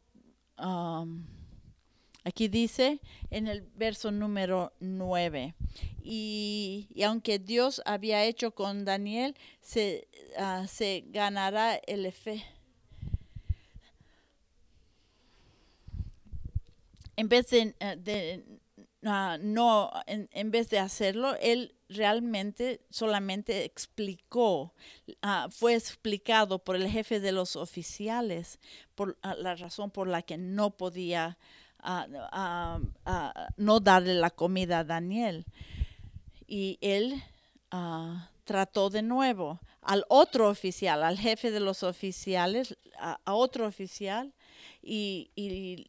Aquí 2.24 2.48
dice 2.48 3.00
en 3.30 3.48
el 3.48 3.62
verso 3.62 4.10
número 4.10 4.72
9, 4.80 5.54
y, 6.02 6.88
aunque 7.04 7.38
Dios 7.38 7.82
había 7.84 8.24
hecho 8.24 8.52
con 8.52 8.84
Daniel, 8.84 9.36
se, 9.60 10.08
ah, 10.36 10.66
se 10.68 11.04
ganará 11.08 11.76
el 11.76 12.06
efecto. 12.06 12.46
En 17.16 17.28
vez 17.28 17.50
de, 17.50 17.74
eh, 17.80 18.44
ah, 19.04 19.36
no, 19.40 19.90
en, 20.06 20.50
vez 20.50 20.70
de 20.70 20.78
hacerlo, 20.78 21.36
él 21.40 21.74
realmente 21.90 22.80
solamente 22.88 23.64
explicó, 23.64 24.74
ah, 25.20 25.48
fue 25.50 25.74
explicado 25.74 26.64
por 26.64 26.76
el 26.76 26.88
jefe 26.88 27.20
de 27.20 27.32
los 27.32 27.56
oficiales 27.56 28.58
por 28.94 29.18
la 29.22 29.54
razón 29.54 29.90
por 29.90 30.08
la 30.08 30.22
que 30.22 30.38
no 30.38 30.78
podía 30.78 31.36
no 33.56 33.80
darle 33.80 34.14
la 34.14 34.30
comida 34.30 34.80
a 34.80 34.84
Daniel. 34.84 35.46
Y 36.46 36.78
él 36.80 37.22
ah, 37.70 38.30
trató 38.44 38.90
de 38.90 39.02
nuevo 39.02 39.60
al 39.82 40.04
otro 40.08 40.48
oficial, 40.48 41.02
al 41.02 41.18
jefe 41.18 41.50
de 41.50 41.60
los 41.60 41.82
oficiales, 41.82 42.76
a, 42.98 43.18
otro 43.32 43.66
oficial, 43.66 44.34
y, 44.82 45.30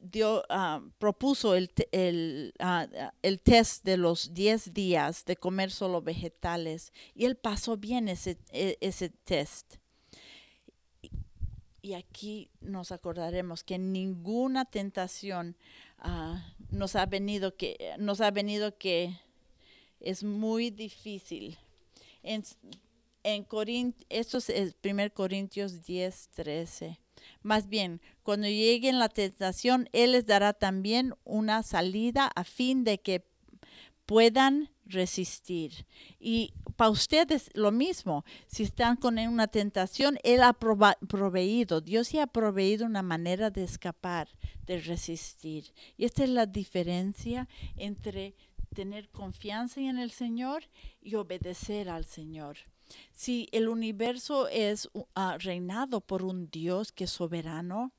dio, 0.01 0.43
ah, 0.49 0.81
propuso 0.97 1.55
el, 1.55 1.71
el, 1.91 2.53
ah, 2.59 2.87
el, 3.21 3.41
test 3.41 3.83
de 3.83 3.97
los 3.97 4.33
10 4.33 4.73
días 4.73 5.25
de 5.25 5.35
comer 5.35 5.71
solo 5.71 6.01
vegetales. 6.01 6.93
Y 7.15 7.25
él 7.25 7.35
pasó 7.35 7.77
bien 7.77 8.07
ese, 8.07 8.37
e, 8.51 8.77
ese 8.81 9.09
test. 9.09 9.80
Y 11.81 11.93
aquí 11.93 12.49
nos 12.59 12.91
acordaremos 12.91 13.63
que 13.63 13.77
ninguna 13.79 14.65
tentación 14.65 15.55
ah, 15.97 16.45
nos 16.69 16.95
ha 16.95 17.05
venido 17.05 17.55
que 17.55 17.95
nos 17.97 18.21
ha 18.21 18.29
venido 18.31 18.77
que 18.77 19.15
es 19.99 20.23
muy 20.23 20.69
difícil. 20.69 21.57
En, 22.23 22.43
en 23.23 23.95
esto 24.09 24.37
es 24.37 24.75
1 24.83 25.13
Corintios 25.13 25.85
10, 25.85 26.29
13. 26.35 26.99
Más 27.41 27.67
bien, 27.67 28.01
cuando 28.23 28.47
lleguen 28.47 28.99
la 28.99 29.09
tentación, 29.09 29.89
Él 29.91 30.13
les 30.13 30.25
dará 30.25 30.53
también 30.53 31.15
una 31.23 31.63
salida 31.63 32.27
a 32.35 32.43
fin 32.43 32.83
de 32.83 32.99
que 32.99 33.25
puedan 34.05 34.69
resistir. 34.91 35.85
Y 36.19 36.53
para 36.75 36.89
ustedes 36.89 37.49
lo 37.53 37.71
mismo, 37.71 38.23
si 38.47 38.63
están 38.63 38.95
con 38.95 39.17
una 39.19 39.47
tentación, 39.47 40.17
Él 40.23 40.41
ha 40.43 40.53
proveído, 40.53 41.81
Dios 41.81 42.11
ya 42.11 42.23
ha 42.23 42.27
proveído 42.27 42.85
una 42.85 43.01
manera 43.01 43.49
de 43.49 43.63
escapar, 43.63 44.27
de 44.65 44.79
resistir. 44.79 45.71
Y 45.97 46.05
esta 46.05 46.23
es 46.23 46.29
la 46.29 46.45
diferencia 46.45 47.47
entre 47.75 48.35
tener 48.73 49.09
confianza 49.09 49.81
en 49.81 49.97
el 49.97 50.11
Señor 50.11 50.63
y 51.01 51.15
obedecer 51.15 51.89
al 51.89 52.05
Señor. 52.05 52.57
Si 53.13 53.47
el 53.51 53.69
universo 53.69 54.47
es 54.47 54.89
uh, 54.93 55.05
reinado 55.39 56.01
por 56.01 56.23
un 56.23 56.49
Dios 56.49 56.91
que 56.91 57.05
es 57.05 57.11
soberano, 57.11 57.91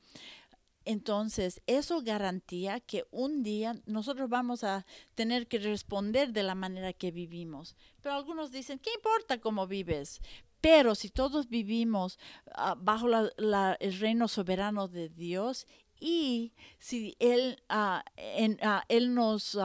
entonces, 0.84 1.62
eso 1.66 2.02
garantía 2.02 2.80
que 2.80 3.04
un 3.10 3.42
día 3.42 3.74
nosotros 3.86 4.28
vamos 4.28 4.64
a 4.64 4.84
tener 5.14 5.46
que 5.46 5.58
responder 5.58 6.32
de 6.32 6.42
la 6.42 6.54
manera 6.54 6.92
que 6.92 7.10
vivimos. 7.10 7.76
Pero 8.00 8.14
algunos 8.14 8.50
dicen, 8.50 8.78
¿qué 8.78 8.90
importa 8.94 9.38
cómo 9.38 9.66
vives? 9.66 10.20
Pero 10.60 10.94
si 10.94 11.08
todos 11.08 11.48
vivimos 11.48 12.18
ah, 12.54 12.76
bajo 12.78 13.08
el 13.08 13.98
reino 13.98 14.28
soberano 14.28 14.88
de 14.88 15.08
Dios 15.08 15.66
y 15.98 16.52
si 16.78 17.16
Él, 17.18 17.62
uh, 17.70 18.00
él 18.88 19.14
nos 19.14 19.56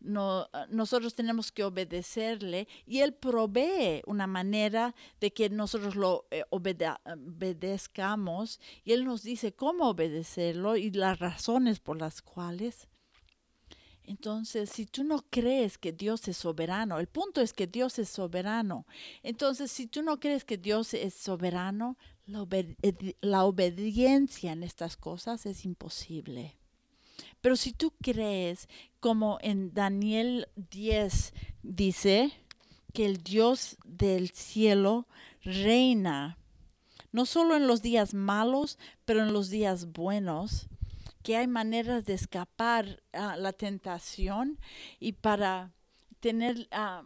no, 0.00 0.48
ah, 0.52 0.66
nosotros 0.70 1.14
tenemos 1.14 1.52
que 1.52 1.64
obedecerle 1.64 2.68
y 2.86 3.00
Él 3.00 3.14
provee 3.14 4.02
una 4.06 4.26
manera 4.26 4.94
de 5.20 5.32
que 5.32 5.50
nosotros 5.50 5.96
lo 5.96 6.26
eh, 6.30 6.44
obedezcamos 6.50 8.60
y 8.84 8.92
Él 8.92 9.04
nos 9.04 9.22
dice 9.22 9.52
cómo 9.52 9.88
obedecerlo 9.88 10.76
y 10.76 10.90
las 10.90 11.18
razones 11.18 11.80
por 11.80 11.98
las 11.98 12.22
cuales. 12.22 12.88
Entonces, 14.02 14.70
si 14.70 14.86
tú 14.86 15.04
no 15.04 15.24
crees 15.30 15.78
que 15.78 15.92
Dios 15.92 16.26
es 16.26 16.36
soberano, 16.36 16.98
el 16.98 17.06
punto 17.06 17.40
es 17.40 17.52
que 17.52 17.68
Dios 17.68 17.98
es 18.00 18.08
soberano. 18.08 18.86
Entonces, 19.22 19.70
si 19.70 19.86
tú 19.86 20.02
no 20.02 20.18
crees 20.18 20.44
que 20.44 20.56
Dios 20.56 20.94
es 20.94 21.14
soberano, 21.14 21.96
la 22.26 23.44
obediencia 23.44 24.52
en 24.52 24.64
estas 24.64 24.96
cosas 24.96 25.46
es 25.46 25.64
imposible. 25.64 26.59
Pero 27.40 27.56
si 27.56 27.72
tú 27.72 27.92
crees, 28.02 28.68
como 29.00 29.38
en 29.40 29.72
Daniel 29.72 30.48
10 30.56 31.32
dice, 31.62 32.32
que 32.92 33.06
el 33.06 33.22
Dios 33.22 33.76
del 33.84 34.30
cielo 34.30 35.06
reina, 35.42 36.36
no 37.12 37.26
solo 37.26 37.56
en 37.56 37.66
los 37.66 37.82
días 37.82 38.14
malos, 38.14 38.78
pero 39.04 39.22
en 39.22 39.32
los 39.32 39.48
días 39.48 39.92
buenos, 39.92 40.68
que 41.22 41.36
hay 41.36 41.46
maneras 41.46 42.04
de 42.04 42.14
escapar 42.14 43.02
a 43.12 43.36
la 43.36 43.52
tentación 43.52 44.58
y 44.98 45.12
para 45.12 45.72
tener, 46.20 46.68
uh, 46.72 47.04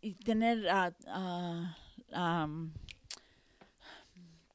y 0.00 0.12
tener 0.14 0.66
uh, 0.66 0.92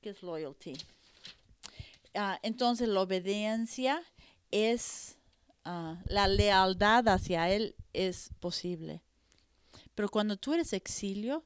¿qué 0.01 0.09
es 0.09 0.23
loyalty? 0.23 0.73
entonces 2.41 2.89
la 2.89 3.01
obediencia 3.01 4.03
es 4.51 5.19
Ah, 5.71 6.01
la 6.05 6.27
lealtad 6.27 7.07
hacia 7.09 7.49
Él 7.51 7.75
es 7.93 8.31
posible. 8.39 9.03
Pero 9.93 10.09
cuando 10.09 10.35
tú 10.35 10.53
eres 10.53 10.73
exilio, 10.73 11.45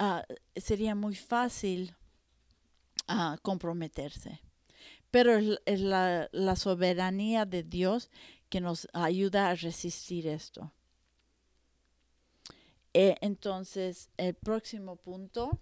ah, 0.00 0.24
sería 0.56 0.96
muy 0.96 1.14
fácil 1.14 1.94
ah, 3.06 3.38
comprometerse. 3.42 4.40
Pero 5.12 5.38
es 5.66 5.80
la, 5.80 6.56
soberanía 6.56 7.44
de 7.44 7.62
Dios 7.62 8.10
que 8.48 8.60
nos 8.60 8.88
ayuda 8.92 9.50
a 9.50 9.54
resistir 9.54 10.26
esto. 10.26 10.72
Eh, 12.92 13.14
entonces, 13.20 14.10
el 14.16 14.34
próximo 14.34 14.96
punto. 14.96 15.60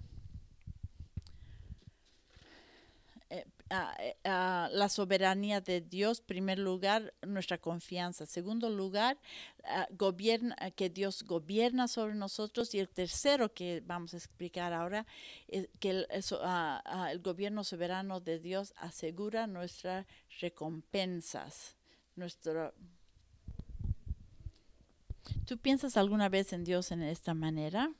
eh, 3.29 3.45
ah, 3.45 3.45
eh, 3.45 3.47
ah, 3.47 3.62
la 3.73 4.89
soberanía 4.89 5.61
de 5.61 5.81
Dios, 5.81 6.21
primer 6.21 6.59
lugar, 6.59 7.15
nuestra 7.23 7.59
confianza. 7.59 8.27
Segundo 8.27 8.69
lugar, 8.69 9.19
ah, 9.65 9.87
gobierna, 9.91 10.57
que 10.77 10.91
Dios 10.91 11.23
gobierna 11.23 11.89
sobre 11.89 12.15
nosotros. 12.15 12.75
Y 12.75 12.79
el 12.79 12.89
tercero 12.89 13.53
que 13.53 13.83
vamos 13.85 14.15
a 14.15 14.19
explicar 14.19 14.73
ahora, 14.73 15.07
es 15.49 15.69
que 15.81 15.91
el, 15.91 16.07
ah, 16.43 16.83
ah, 16.85 17.13
el 17.13 17.21
gobierno 17.21 17.65
soberano 17.65 18.21
de 18.21 18.39
Dios 18.39 18.75
asegura 18.77 19.47
nuestras 19.47 20.07
recompensas. 20.41 21.77
Nuestro, 22.15 22.75
¿Tú 25.47 25.59
piensas 25.59 25.97
alguna 25.97 26.29
vez 26.29 26.53
en 26.53 26.65
Dios 26.65 26.93
en 26.93 27.03
esta 27.03 27.35
manera? 27.35 27.91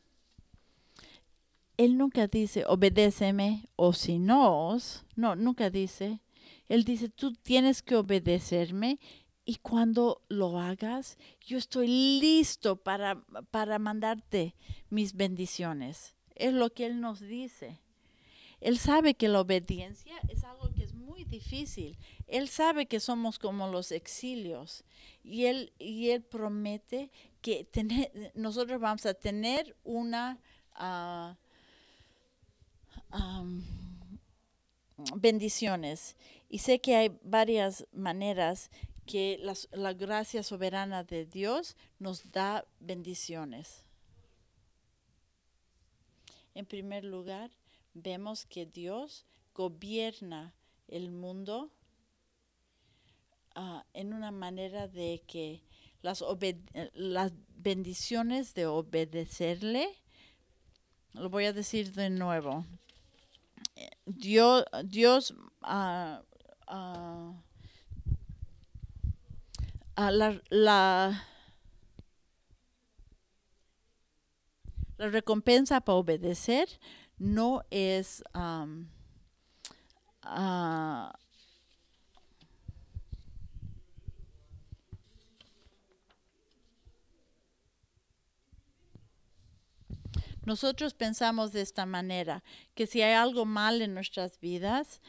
Él 1.77 1.97
nunca 1.97 2.27
dice, 2.27 2.65
obedéceme, 2.67 3.69
o 3.77 3.93
si 3.93 4.19
no, 4.19 4.77
no, 5.17 5.37
nunca 5.37 5.71
dice. 5.71 6.21
Él 6.69 6.85
dice, 6.85 7.09
tú 7.09 7.33
tienes 7.33 7.83
que 7.83 7.97
obedecerme 7.97 8.99
y 9.45 9.57
cuando 9.57 10.23
lo 10.29 10.59
hagas, 10.59 11.19
yo 11.41 11.59
estoy 11.59 11.89
listo 12.21 12.77
para, 12.77 13.23
para 13.51 13.79
mandarte 13.79 14.55
mis 14.91 15.15
bendiciones. 15.15 16.15
Es 16.35 16.53
lo 16.53 16.71
que 16.71 16.87
Él 16.87 17.01
nos 17.01 17.21
dice. 17.21 17.81
Él 18.61 18.79
sabe 18.79 19.15
que 19.15 19.29
la 19.29 19.41
obediencia 19.41 20.15
es 20.29 20.45
algo 20.45 20.73
que 20.73 20.85
es 20.85 20.95
muy 20.95 21.25
difícil. 21.25 21.99
Él 22.29 22.49
sabe 22.49 22.87
que 22.87 23.01
somos 23.01 23.41
como 23.41 23.67
los 23.67 23.91
exilios 23.91 24.85
y 25.25 25.47
Él, 25.47 25.73
y 25.79 26.11
él 26.11 26.23
promete 26.23 27.11
que 27.41 27.65
tener, 27.65 28.33
nosotros 28.35 28.81
vamos 28.81 29.05
a 29.07 29.15
tener 29.15 29.77
una... 29.83 30.39
ah, 30.75 31.37
bendiciones. 35.17 36.17
Y 36.49 36.59
sé 36.59 36.81
que 36.81 36.97
hay 36.97 37.19
varias 37.23 37.87
maneras 37.93 38.71
que 39.07 39.39
la, 39.73 39.93
gracia 39.93 40.43
soberana 40.43 41.05
de 41.05 41.27
Dios 41.27 41.77
nos 41.99 42.31
da 42.31 42.65
bendiciones. 42.81 43.85
En 46.55 46.67
primer 46.67 47.05
lugar, 47.05 47.51
vemos 47.95 48.47
que 48.47 48.67
Dios 48.67 49.27
gobierna 49.55 50.55
el 50.89 51.11
mundo 51.11 51.71
ah, 53.55 53.85
en 53.95 54.13
una 54.13 54.31
manera 54.31 54.89
de 54.89 55.23
que 55.27 55.63
las, 56.03 56.23
las 56.95 57.33
bendiciones 57.57 58.55
de 58.55 58.67
obedecerle, 58.67 59.89
lo 61.15 61.31
voy 61.31 61.47
a 61.47 61.53
decir 61.53 61.93
de 61.93 62.11
nuevo, 62.11 62.67
Dios, 64.07 64.65
Dios 64.85 65.35
ah, 65.63 66.23
la, 69.97 70.41
la, 70.51 71.27
la 74.99 75.09
recompensa 75.09 75.81
para 75.81 75.97
obedecer 75.97 76.69
no 77.19 77.63
es 77.71 78.23
ah, 78.35 78.67
nosotros 90.45 90.95
pensamos 90.95 91.53
de 91.53 91.63
esta 91.63 91.87
manera, 91.87 92.43
que 92.75 92.87
si 92.87 93.03
hay 93.03 93.15
algo 93.15 93.45
mal 93.45 93.83
en 93.83 93.95
nuestras 93.95 94.41
vidas, 94.41 95.01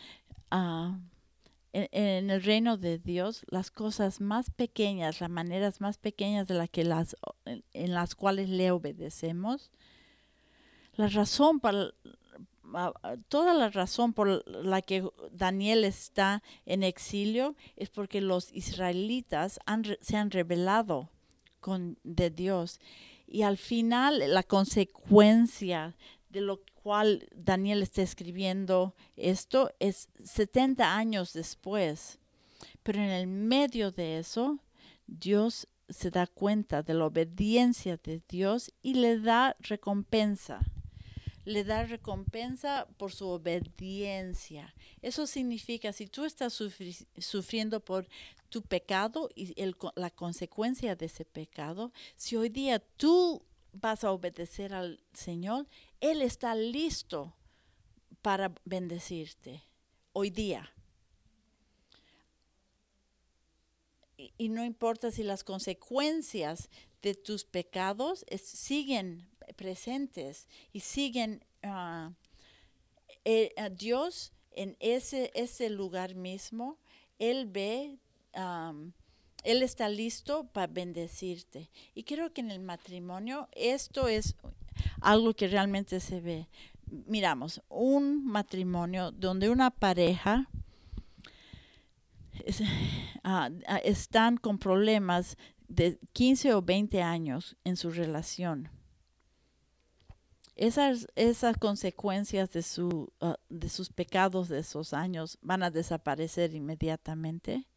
ah, 0.52 0.98
en, 1.74 2.30
el 2.30 2.44
reino 2.44 2.78
de 2.78 3.00
Dios, 3.00 3.44
las 3.50 3.72
cosas 3.72 4.22
más 4.22 4.52
pequeñas, 4.52 5.22
las 5.22 5.30
maneras 5.30 5.82
más 5.82 5.98
pequeñas 5.98 6.48
de 6.48 6.54
la 6.54 6.68
que 6.68 6.84
las, 6.84 7.16
en, 7.46 7.94
las 7.94 8.16
cuales 8.16 8.50
le 8.50 8.72
obedecemos, 8.72 9.72
la 10.96 11.08
razón 11.08 11.60
para 11.60 11.92
ah, 12.76 12.94
toda 13.28 13.56
la 13.56 13.70
razón 13.70 14.14
por 14.14 14.48
la 14.48 14.84
que 14.84 15.04
Daniel 15.32 15.84
está 15.84 16.44
en 16.68 16.84
exilio 16.84 17.56
es 17.76 17.90
porque 17.90 18.22
los 18.22 18.54
israelitas 18.54 19.60
se 20.02 20.18
han 20.18 20.30
rebelado 20.30 21.10
con, 21.60 21.98
de 22.04 22.30
Dios. 22.30 22.80
Y 23.28 23.44
al 23.44 23.58
final 23.58 24.24
la 24.28 24.44
consecuencia 24.44 25.96
de 26.30 26.42
lo 26.42 26.62
cual 26.84 27.28
Daniel 27.36 27.82
está 27.82 28.02
escribiendo 28.02 28.94
esto 29.16 29.72
es 29.80 30.10
70 30.24 30.96
años 30.96 31.34
después. 31.34 32.20
Pero 32.84 33.00
en 33.00 33.10
el 33.10 33.28
medio 33.28 33.92
de 33.92 34.20
eso, 34.20 34.60
Dios 35.08 35.68
se 35.90 36.12
da 36.12 36.28
cuenta 36.28 36.82
de 36.82 36.94
la 36.94 37.06
obediencia 37.06 37.98
de 37.98 38.22
Dios 38.28 38.74
y 38.82 38.96
le 38.96 39.20
da 39.20 39.56
recompensa. 39.60 40.60
Le 41.46 41.64
da 41.64 41.86
recompensa 41.86 42.88
por 42.98 43.12
su 43.12 43.28
obediencia. 43.28 44.74
Eso 45.02 45.28
significa, 45.28 45.92
si 45.92 46.08
tú 46.08 46.24
estás 46.24 46.60
sufri- 46.60 47.06
sufriendo 47.18 47.80
por 47.80 48.08
tu 48.50 48.62
pecado 48.62 49.30
y 49.36 49.54
la 49.96 50.10
consecuencia 50.10 50.96
de 50.96 51.08
ese 51.08 51.26
pecado, 51.26 51.92
si 52.16 52.36
hoy 52.38 52.50
día 52.50 52.80
tú 52.80 53.42
vas 53.74 54.04
a 54.04 54.12
obedecer 54.12 54.74
al 54.74 55.02
Señor, 55.14 55.68
Él 56.00 56.22
está 56.22 56.56
listo 56.56 57.34
para 58.22 58.54
bendecirte 58.64 59.64
hoy 60.14 60.30
día. 60.30 60.72
Y, 64.38 64.50
no 64.50 64.64
importa 64.64 65.12
si 65.12 65.24
las 65.24 65.44
consecuencias 65.44 66.70
de 67.02 67.16
tus 67.16 67.44
pecados 67.44 68.24
siguen 68.42 69.28
presentes 69.56 70.48
y 70.72 70.80
siguen 70.82 71.44
ah, 71.64 72.12
eh, 73.26 73.54
a 73.58 73.70
Dios 73.70 74.34
en 74.52 74.76
ese, 74.80 75.32
ese 75.34 75.70
lugar 75.70 76.16
mismo, 76.16 76.78
Él 77.20 77.48
ve, 77.48 77.98
am, 78.34 78.94
Él 79.44 79.64
está 79.64 79.90
listo 79.90 80.46
para 80.48 80.68
bendecirte. 80.68 81.70
Y 81.96 82.04
creo 82.04 82.32
que 82.34 82.42
en 82.42 82.52
el 82.52 82.60
matrimonio 82.60 83.48
esto 83.54 84.08
es 84.08 84.36
algo 85.02 85.34
que 85.34 85.48
realmente 85.48 86.00
se 86.00 86.22
ve. 86.22 86.48
Miramos, 86.88 87.62
un 87.70 88.26
matrimonio 88.26 89.12
donde 89.12 89.50
una 89.50 89.72
pareja 89.72 90.48
es- 92.46 92.62
ah, 93.24 93.50
están 93.84 94.38
con 94.38 94.58
problemas 94.60 95.38
de 95.68 95.98
15 96.14 96.54
o 96.54 96.62
20 96.62 97.02
años 97.02 97.56
en 97.64 97.78
su 97.78 97.90
relación. 97.90 98.70
Esas, 100.56 101.08
esas 101.16 101.58
consecuencias 101.58 102.52
de, 102.52 102.62
su, 102.62 103.12
ah, 103.22 103.38
de 103.50 103.70
sus 103.70 103.90
pecados 103.90 104.50
de 104.50 104.60
esos 104.60 104.94
años 104.94 105.40
van 105.42 105.64
a 105.64 105.72
desaparecer 105.72 106.54
inmediatamente. 106.54 107.68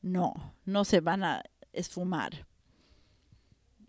No, 0.00 0.54
no 0.64 0.84
se 0.84 1.00
van 1.00 1.24
a 1.24 1.42
esfumar. 1.72 2.46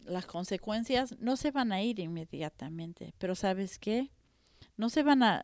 Las 0.03 0.25
consecuencias 0.25 1.17
no 1.19 1.37
se 1.37 1.51
van 1.51 1.71
a 1.71 1.81
ir 1.81 1.99
inmediatamente, 1.99 3.13
pero 3.17 3.35
¿sabes 3.35 3.79
qué? 3.79 4.11
No 4.75 4.89
se 4.89 5.03
van 5.03 5.23
a, 5.23 5.43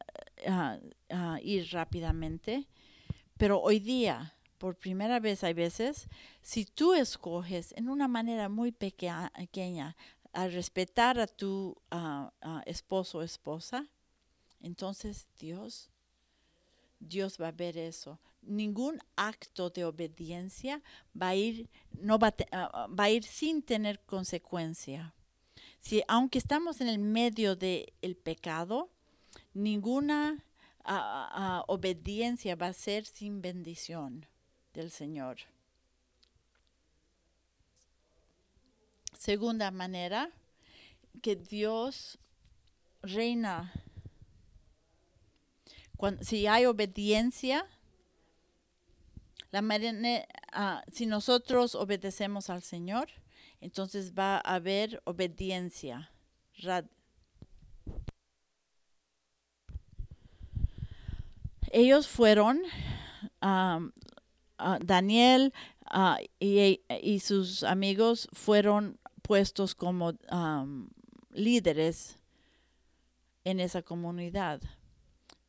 ir 1.42 1.70
rápidamente, 1.72 2.68
pero 3.38 3.62
hoy 3.62 3.80
día, 3.80 4.36
por 4.58 4.76
primera 4.78 5.20
vez 5.20 5.44
hay 5.44 5.54
veces, 5.54 6.08
si 6.42 6.66
tú 6.66 6.94
escoges 6.94 7.74
en 7.78 7.90
una 7.90 8.08
manera 8.08 8.50
muy 8.50 8.72
pequeña 8.72 9.96
a 10.34 10.48
respetar 10.48 11.20
a 11.20 11.28
tu 11.28 11.76
ah, 11.92 12.32
ah, 12.42 12.64
esposo 12.66 13.20
o 13.20 13.24
esposa, 13.24 13.88
entonces 14.62 15.28
Dios, 15.40 15.90
Dios 17.00 17.38
va 17.40 17.50
a 17.50 17.52
ver 17.52 17.78
eso. 17.78 18.20
Ningún 18.42 19.00
acto 19.16 19.70
de 19.70 19.86
obediencia 19.86 20.82
va 21.20 21.30
a 21.30 21.36
ir, 21.36 21.70
no 22.00 22.18
va 22.18 22.34
a, 22.52 23.10
ir 23.10 23.24
sin 23.24 23.62
tener 23.62 24.00
consecuencia. 24.06 25.14
Si, 25.80 26.04
aunque 26.08 26.38
estamos 26.38 26.82
en 26.82 26.88
el 26.88 27.00
medio 27.00 27.56
del 27.56 28.18
pecado, 28.24 28.90
ninguna 29.54 30.44
obediencia 31.68 32.56
va 32.56 32.68
a 32.68 32.74
ser 32.74 33.06
sin 33.06 33.42
bendición 33.42 34.26
del 34.74 34.92
Señor. 34.92 35.38
Segunda 39.18 39.72
manera, 39.72 40.30
que 41.22 41.36
Dios 41.36 42.18
reina. 43.02 43.74
Cuan- 45.98 46.24
si 46.24 46.46
hay 46.48 46.66
obediencia, 46.66 47.66
la 49.52 49.62
manera- 49.62 50.28
ah, 50.52 50.84
si 50.92 51.06
nosotros 51.08 51.74
obedecemos 51.74 52.50
al 52.50 52.62
Señor, 52.62 53.10
entonces 53.60 54.14
va 54.14 54.38
a 54.38 54.56
haber 54.56 55.02
obediencia 55.06 56.12
Ellos 61.72 62.08
fueron, 62.08 62.62
Daniel 64.82 65.54
y, 66.40 67.20
sus 67.20 67.64
amigos 67.64 68.28
fueron 68.32 69.00
puestos 69.28 69.76
como 69.76 70.14
líderes 71.32 72.18
en 73.44 73.60
esa 73.60 73.82
comunidad. 73.82 74.62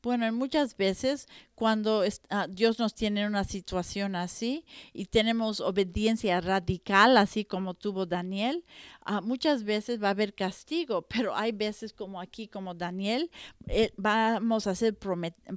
Bueno, 0.02 0.32
muchas 0.32 0.76
veces 0.76 1.26
cuando 1.54 2.04
ah, 2.30 2.46
Dios 2.48 2.78
nos 2.78 2.94
tiene 2.94 3.22
en 3.22 3.28
una 3.28 3.44
situación 3.44 4.14
así 4.14 4.64
y 4.92 5.06
tenemos 5.06 5.60
obediencia 5.60 6.40
radical, 6.40 7.16
así 7.16 7.44
como 7.44 7.74
tuvo 7.74 8.06
Daniel, 8.06 8.64
ah, 9.04 9.20
muchas 9.20 9.64
veces 9.64 10.02
va 10.02 10.08
a 10.08 10.10
haber 10.12 10.34
castigo, 10.34 11.02
pero 11.02 11.34
hay 11.34 11.52
veces 11.52 11.92
como 11.92 12.20
aquí, 12.20 12.48
como 12.48 12.74
Daniel, 12.74 13.30
eh, 13.66 13.92
vamos 13.96 14.66
a 14.66 14.74
ser 14.74 14.96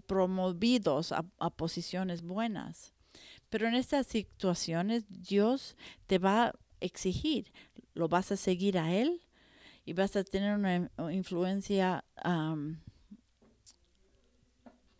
promovidos 0.08 1.12
a, 1.12 1.26
a 1.40 1.50
posiciones 1.52 2.24
buenas. 2.24 2.94
Pero 3.50 3.68
en 3.68 3.76
estas 3.76 4.08
situaciones 4.08 5.06
Dios 5.08 5.76
te 6.08 6.18
va 6.18 6.54
exigir, 6.82 7.52
lo 7.94 8.10
vas 8.10 8.32
a 8.32 8.38
seguir 8.38 8.78
a 8.78 8.94
Él 8.94 9.22
y 9.86 9.94
vas 9.94 10.16
a 10.16 10.24
tener 10.24 10.56
una 10.56 10.90
influencia 11.12 12.04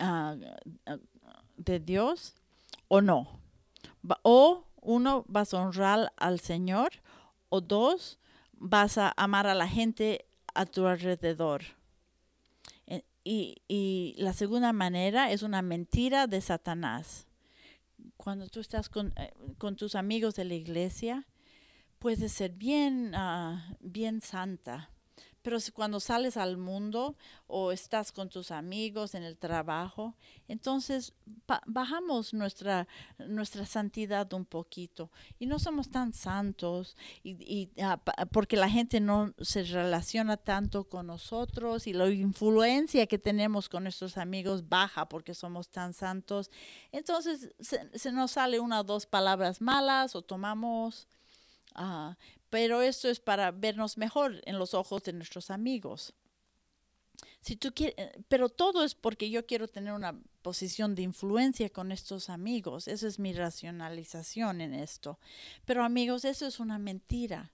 Ah, 0.04 0.34
de 1.56 1.78
Dios 1.78 2.34
o 2.88 3.00
no. 3.00 3.38
O 4.22 4.66
uno, 4.80 5.24
vas 5.28 5.54
a 5.54 5.62
honrar 5.62 6.12
al 6.16 6.40
Señor 6.40 6.90
o 7.50 7.60
dos, 7.60 8.18
vas 8.54 8.98
a 8.98 9.14
amar 9.16 9.46
a 9.46 9.54
la 9.54 9.68
gente 9.68 10.26
a 10.54 10.66
tu 10.66 10.88
alrededor. 10.88 11.62
Y, 13.24 14.16
la 14.18 14.32
segunda 14.32 14.72
manera 14.72 15.30
es 15.30 15.42
una 15.42 15.62
mentira 15.62 16.26
de 16.26 16.40
Satanás. 16.40 17.28
Cuando 18.16 18.48
tú 18.48 18.58
estás 18.58 18.88
con, 18.88 19.14
eh, 19.16 19.32
con 19.58 19.76
tus 19.76 19.94
amigos 19.94 20.34
de 20.34 20.44
la 20.44 20.54
iglesia, 20.54 21.28
puedes 22.02 22.32
ser 22.32 22.50
bien, 22.50 23.14
uh, 23.14 23.60
bien 23.78 24.20
santa, 24.20 24.90
pero 25.40 25.58
cuando 25.72 26.00
sales 26.00 26.36
al 26.36 26.56
mundo 26.56 27.16
o 27.46 27.70
estás 27.70 28.10
con 28.10 28.28
tus 28.28 28.50
amigos 28.50 29.14
en 29.14 29.22
el 29.22 29.36
trabajo, 29.36 30.16
entonces 30.48 31.14
bajamos 31.66 32.34
nuestra, 32.34 32.88
nuestra 33.18 33.66
santidad 33.66 34.32
un 34.32 34.44
poquito. 34.44 35.10
Y 35.38 35.46
no 35.46 35.60
somos 35.60 35.90
tan 35.90 36.12
santos 36.12 36.96
y, 37.22 37.70
ah, 37.80 38.00
porque 38.32 38.56
la 38.56 38.68
gente 38.68 39.00
no 39.00 39.32
se 39.40 39.62
relaciona 39.62 40.36
tanto 40.36 40.84
con 40.84 41.06
nosotros 41.06 41.86
y 41.86 41.92
la 41.92 42.08
influencia 42.10 43.06
que 43.06 43.18
tenemos 43.18 43.68
con 43.68 43.84
nuestros 43.84 44.16
amigos 44.16 44.68
baja 44.68 45.08
porque 45.08 45.34
somos 45.34 45.68
tan 45.68 45.92
santos. 45.92 46.50
Entonces 46.90 47.52
se, 47.60 48.12
nos 48.12 48.32
sale 48.32 48.58
una 48.58 48.80
o 48.80 48.84
dos 48.84 49.06
palabras 49.06 49.60
malas 49.60 50.16
o 50.16 50.22
tomamos... 50.22 51.06
Uh, 51.74 52.14
pero 52.50 52.82
esto 52.82 53.08
es 53.08 53.18
para 53.20 53.50
vernos 53.50 53.96
mejor 53.96 54.40
en 54.44 54.58
los 54.58 54.74
ojos 54.74 55.02
de 55.04 55.12
nuestros 55.12 55.50
amigos. 55.50 56.14
Si 57.40 57.56
tú 57.56 57.72
quieres, 57.74 57.94
eh, 57.98 58.22
pero 58.28 58.48
todo 58.48 58.84
es 58.84 58.94
porque 58.94 59.30
yo 59.30 59.46
quiero 59.46 59.68
tener 59.68 59.92
una 59.92 60.20
posición 60.42 60.94
de 60.94 61.02
influencia 61.02 61.70
con 61.70 61.90
estos 61.90 62.30
amigos. 62.30 62.88
Esa 62.88 63.08
es 63.08 63.18
mi 63.18 63.32
racionalización 63.32 64.60
en 64.60 64.74
esto. 64.74 65.18
Pero 65.64 65.84
amigos, 65.84 66.24
eso 66.24 66.46
es 66.46 66.60
una 66.60 66.78
mentira. 66.78 67.52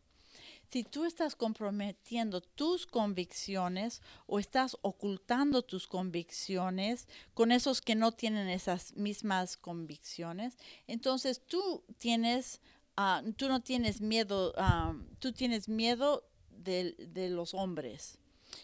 Si 0.71 0.85
tú 0.85 1.07
estás 1.07 1.35
comprometiendo 1.35 2.43
tus 2.43 2.87
convicciones 2.87 4.03
o 4.27 4.39
estás 4.39 4.77
ocultando 4.83 5.63
tus 5.63 5.87
convicciones 5.87 7.09
con 7.33 7.53
esos 7.53 7.81
que 7.81 7.95
no 7.95 8.13
tienen 8.13 8.49
esas 8.49 8.95
mismas 8.95 9.57
convicciones, 9.57 10.59
entonces 10.87 11.41
tú 11.47 11.83
tienes 11.97 12.61
Ah, 13.01 13.23
tú 13.37 13.47
no 13.47 13.61
tienes 13.61 14.01
miedo, 14.01 14.53
ah, 14.57 14.93
tú 15.21 15.33
tienes 15.33 15.69
miedo 15.69 16.25
de, 16.51 16.97
los 17.31 17.55
hombres. 17.55 18.19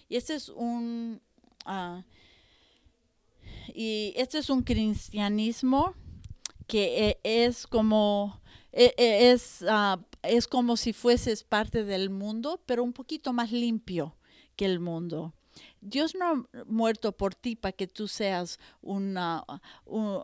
Y 0.09 0.16
este 0.16 0.35
es 0.35 0.49
un, 0.49 1.20
uh, 1.66 2.03
y 3.72 4.12
este 4.16 4.39
es 4.39 4.51
un 4.51 4.62
cristianismo 4.62 5.95
que 6.66 7.11
e, 7.22 7.45
es 7.45 7.68
como, 7.68 8.41
e, 8.72 8.93
e, 8.99 9.30
es, 9.30 9.64
es 10.24 10.49
como 10.49 10.76
si 10.76 10.93
fueses 10.93 11.45
parte 11.45 11.85
del 11.85 12.11
mundo, 12.11 12.61
pero 12.66 12.82
un 12.82 12.93
poquito 12.93 13.32
más 13.32 13.53
limpio 13.53 14.16
que 14.57 14.64
el 14.64 14.80
mundo. 14.80 15.32
Dios 15.85 16.14
no 16.14 16.24
ha 16.24 16.64
muerto 16.66 17.12
por 17.12 17.35
ti 17.35 17.57
para 17.57 17.72
que 17.72 17.87
tú 17.87 18.09
seas 18.09 18.59
una, 18.80 19.45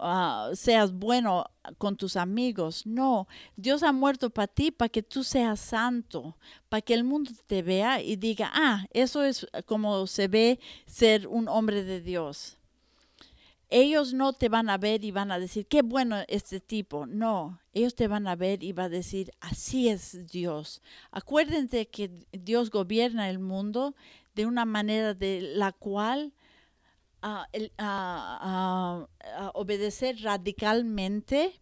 ah, 0.01 0.51
seas 0.55 0.91
bueno 0.91 1.45
con 1.77 1.97
tus 1.97 2.17
amigos. 2.17 2.87
No, 2.87 3.29
Dios 3.57 3.83
ha 3.83 3.93
muerto 3.93 4.31
para 4.31 4.49
ti 4.49 4.71
para 4.71 4.89
que 4.89 5.03
tú 5.03 5.23
seas 5.23 5.61
santo, 5.61 6.35
para 6.71 6.81
que 6.81 6.95
el 6.95 7.05
mundo 7.05 7.31
te 7.47 7.63
vea 7.63 8.01
y 8.01 8.17
diga, 8.17 8.51
ah, 8.55 8.87
eso 8.93 9.23
es 9.23 9.47
como 9.67 10.07
se 10.07 10.29
ve 10.29 10.59
ser 10.87 11.29
un 11.29 11.47
hombre 11.47 11.85
de 11.85 12.01
Dios. 12.01 12.57
Ellos 13.69 14.15
no 14.15 14.33
te 14.33 14.49
van 14.49 14.69
a 14.69 14.79
ver 14.79 15.05
y 15.05 15.13
van 15.13 15.31
a 15.31 15.39
decir, 15.39 15.67
qué 15.67 15.83
bueno 15.83 16.17
este 16.27 16.59
tipo. 16.59 17.07
No, 17.07 17.61
ellos 17.73 17.95
te 17.95 18.09
van 18.09 18.27
a 18.27 18.35
ver 18.35 18.65
y 18.65 18.73
van 18.73 18.87
a 18.87 18.89
decir, 18.89 19.31
así 19.41 19.89
es 19.89 20.27
Dios. 20.27 20.83
Acuérdense 21.13 21.87
que 21.87 22.11
Dios 22.33 22.71
gobierna 22.71 23.29
el 23.31 23.39
mundo 23.39 23.95
de 24.35 24.47
una 24.47 24.65
manera 24.65 25.15
de 25.15 25.41
la 25.41 25.73
cual 25.73 26.33
uh, 27.23 27.45
el, 27.53 27.73
uh, 27.79 29.07
obedecer 29.55 30.21
radicalmente 30.23 31.61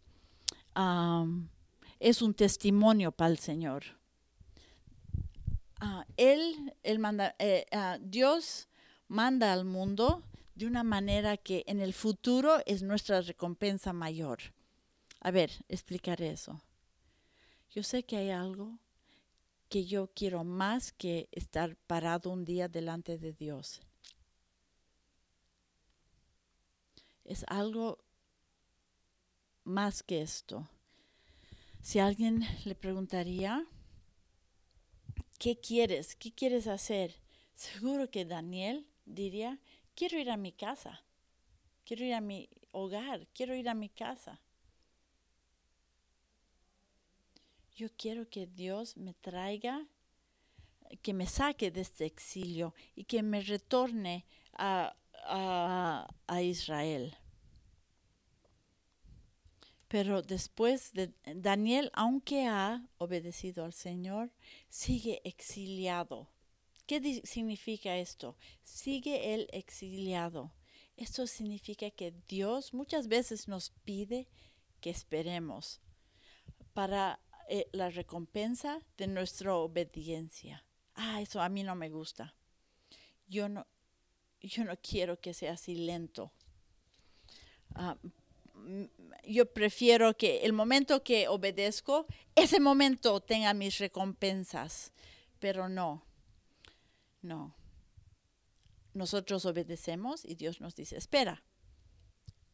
es 1.98 2.22
un 2.22 2.34
testimonio 2.34 3.10
para 3.10 3.30
el 3.30 3.38
Señor. 3.38 3.82
él, 6.16 6.72
él 6.84 6.98
manda, 7.00 7.34
eh, 7.38 7.66
Dios 8.00 8.68
manda 9.08 9.52
al 9.52 9.64
mundo 9.64 10.22
de 10.54 10.66
una 10.66 10.84
manera 10.84 11.36
que 11.36 11.64
en 11.66 11.80
el 11.80 11.92
futuro 11.94 12.62
es 12.66 12.82
nuestra 12.82 13.20
recompensa 13.22 13.92
mayor. 13.92 14.38
A 15.20 15.30
ver, 15.30 15.50
explicaré 15.68 16.30
eso. 16.30 16.60
Yo 17.70 17.82
sé 17.82 18.04
que 18.04 18.16
hay 18.16 18.30
algo 18.30 18.78
que 19.68 19.84
yo 19.84 20.10
quiero 20.14 20.44
más 20.44 20.92
que 20.92 21.28
estar 21.32 21.76
parado 21.76 22.30
un 22.30 22.44
día 22.44 22.68
delante 22.68 23.18
de 23.18 23.32
Dios. 23.32 23.80
Es 27.24 27.44
algo 27.48 27.98
más 29.64 30.02
que 30.02 30.22
esto. 30.22 30.68
Si 31.82 31.98
alguien 31.98 32.44
le 32.64 32.74
preguntaría, 32.74 33.66
¿qué 35.38 35.60
quieres? 35.60 36.16
¿Qué 36.16 36.32
quieres 36.32 36.66
hacer? 36.66 37.14
Seguro 37.54 38.10
que 38.10 38.24
Daniel 38.24 38.86
diría, 39.04 39.58
quiero 39.94 40.18
ir 40.18 40.30
a 40.30 40.36
mi 40.36 40.52
casa, 40.52 41.02
quiero 41.84 42.04
ir 42.04 42.14
a 42.14 42.20
mi 42.20 42.48
hogar, 42.72 43.26
quiero 43.34 43.54
ir 43.54 43.68
a 43.68 43.74
mi 43.74 43.88
casa. 43.88 44.40
Yo 47.78 47.88
quiero 47.96 48.28
que 48.28 48.48
Dios 48.48 48.96
me 48.96 49.14
traiga, 49.14 49.86
que 51.00 51.14
me 51.14 51.26
saque 51.26 51.70
de 51.70 51.82
este 51.82 52.06
exilio 52.06 52.74
y 52.96 53.04
que 53.04 53.22
me 53.22 53.40
retorne 53.40 54.26
a, 54.54 54.94
Israel. 56.42 57.16
Pero 59.86 60.22
después 60.22 60.92
de 60.92 61.12
Daniel, 61.36 61.90
aunque 61.94 62.46
ha 62.46 62.84
obedecido 62.98 63.64
al 63.64 63.72
Señor, 63.72 64.32
sigue 64.68 65.20
exiliado. 65.22 66.28
¿Qué 66.86 67.22
significa 67.24 67.96
esto? 67.96 68.36
Sigue 68.64 69.34
él 69.34 69.48
exiliado. 69.52 70.52
Esto 70.96 71.28
significa 71.28 71.90
que 71.90 72.12
Dios 72.26 72.74
muchas 72.74 73.06
veces 73.06 73.46
nos 73.46 73.70
pide 73.84 74.26
que 74.80 74.90
esperemos 74.90 75.80
para 76.72 77.20
eh, 77.50 77.68
la 77.72 77.88
recompensa 77.88 78.80
de 78.98 79.06
nuestra 79.06 79.54
obediencia. 79.54 80.64
Ah, 80.94 81.22
eso 81.22 81.40
a 81.40 81.48
mí 81.48 81.62
no 81.62 81.74
me 81.74 81.88
gusta. 81.88 82.34
Yo 83.26 83.48
no, 83.48 83.66
yo 84.42 84.64
no 84.64 84.76
quiero 84.76 85.18
que 85.18 85.32
sea 85.32 85.52
así 85.52 85.74
lento. 85.74 86.30
Ah, 87.74 87.96
yo 89.24 89.50
prefiero 89.52 90.14
que 90.16 90.44
el 90.44 90.52
momento 90.52 91.02
que 91.02 91.28
obedezco, 91.28 92.06
ese 92.34 92.60
momento 92.60 93.20
tenga 93.20 93.54
mis 93.54 93.78
recompensas. 93.78 94.92
Pero 95.38 95.68
no, 95.68 96.04
no. 97.22 97.54
Nosotros 98.92 99.46
obedecemos 99.46 100.24
y 100.24 100.34
Dios 100.34 100.60
nos 100.60 100.74
dice, 100.74 100.96
espera, 100.96 101.44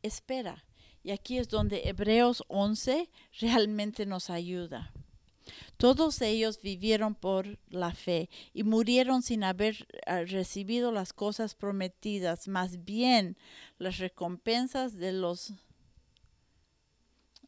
espera. 0.03 0.65
Y 1.05 1.13
aquí 1.13 1.39
es 1.39 1.49
donde 1.49 1.83
Hebreos 1.85 2.43
11 2.49 3.11
realmente 3.39 4.07
nos 4.07 4.31
ayuda. 4.31 4.91
Todos 5.77 6.23
ellos 6.23 6.61
vivieron 6.63 7.15
por 7.15 7.59
la 7.69 7.93
fe 7.93 8.31
y 8.55 8.63
murieron 8.63 9.21
sin 9.21 9.45
haber 9.45 9.87
uh, 10.07 10.25
recibido 10.25 10.93
las 10.93 11.13
cosas 11.13 11.55
prometidas, 11.55 12.49
más 12.49 12.85
bien 12.85 13.37
las 13.79 13.99
recompensas 13.99 14.95
de 14.95 15.13
los 15.13 15.53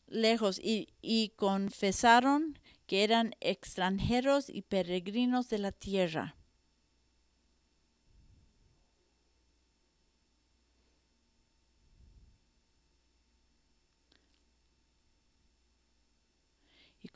lejos 0.07 0.59
y, 0.59 0.89
y 1.01 1.31
confesaron 1.31 2.59
que 2.87 3.05
eran 3.05 3.35
extranjeros 3.41 4.51
y 4.51 4.63
peregrinos 4.63 5.49
de 5.49 5.59
la 5.59 5.73
tierra. 5.73 6.37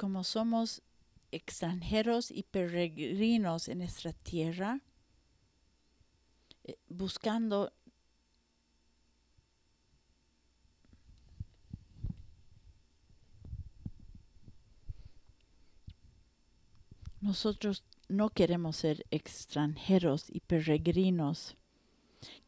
Como 0.00 0.24
somos 0.24 0.80
extranjeros 1.30 2.30
y 2.30 2.44
peregrinos 2.44 3.68
en 3.68 3.80
nuestra 3.80 4.14
tierra, 4.14 4.80
eh, 6.64 6.78
buscando 6.88 7.74
nosotros 17.20 17.84
no 18.08 18.30
queremos 18.30 18.76
ser 18.76 19.04
extranjeros 19.10 20.30
y 20.30 20.40
peregrinos. 20.40 21.58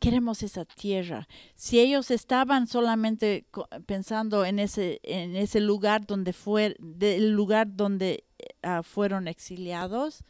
Queremos 0.02 0.42
esa 0.42 0.64
tierra. 0.64 1.28
Si 1.54 1.78
ellos 1.78 2.10
estaban 2.10 2.66
solamente 2.66 3.46
pensando 3.86 4.44
en 4.44 4.58
ese, 4.58 4.98
en 5.04 5.36
ese 5.36 5.60
lugar 5.60 6.04
donde 6.04 6.32
fue, 6.32 6.74
del 6.80 7.30
lugar 7.30 7.68
donde 7.76 8.24
uh, 8.64 8.82
fueron 8.82 9.28
exiliados, 9.28 10.24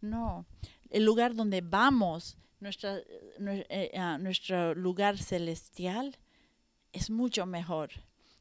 no. 0.00 0.46
El 0.88 1.04
lugar 1.04 1.34
donde 1.34 1.60
vamos, 1.60 2.38
nuestra, 2.60 2.96
eh, 2.98 3.90
uh, 3.92 4.16
nuestro 4.16 4.74
lugar 4.74 5.18
celestial, 5.18 6.16
es 6.94 7.10
mucho 7.10 7.44
mejor. 7.44 7.90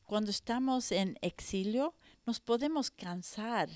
Cuando 0.06 0.32
estamos 0.32 0.94
en 0.94 1.18
exilio, 1.22 1.94
nos 2.26 2.40
podemos 2.40 2.90
cansar 2.90 3.68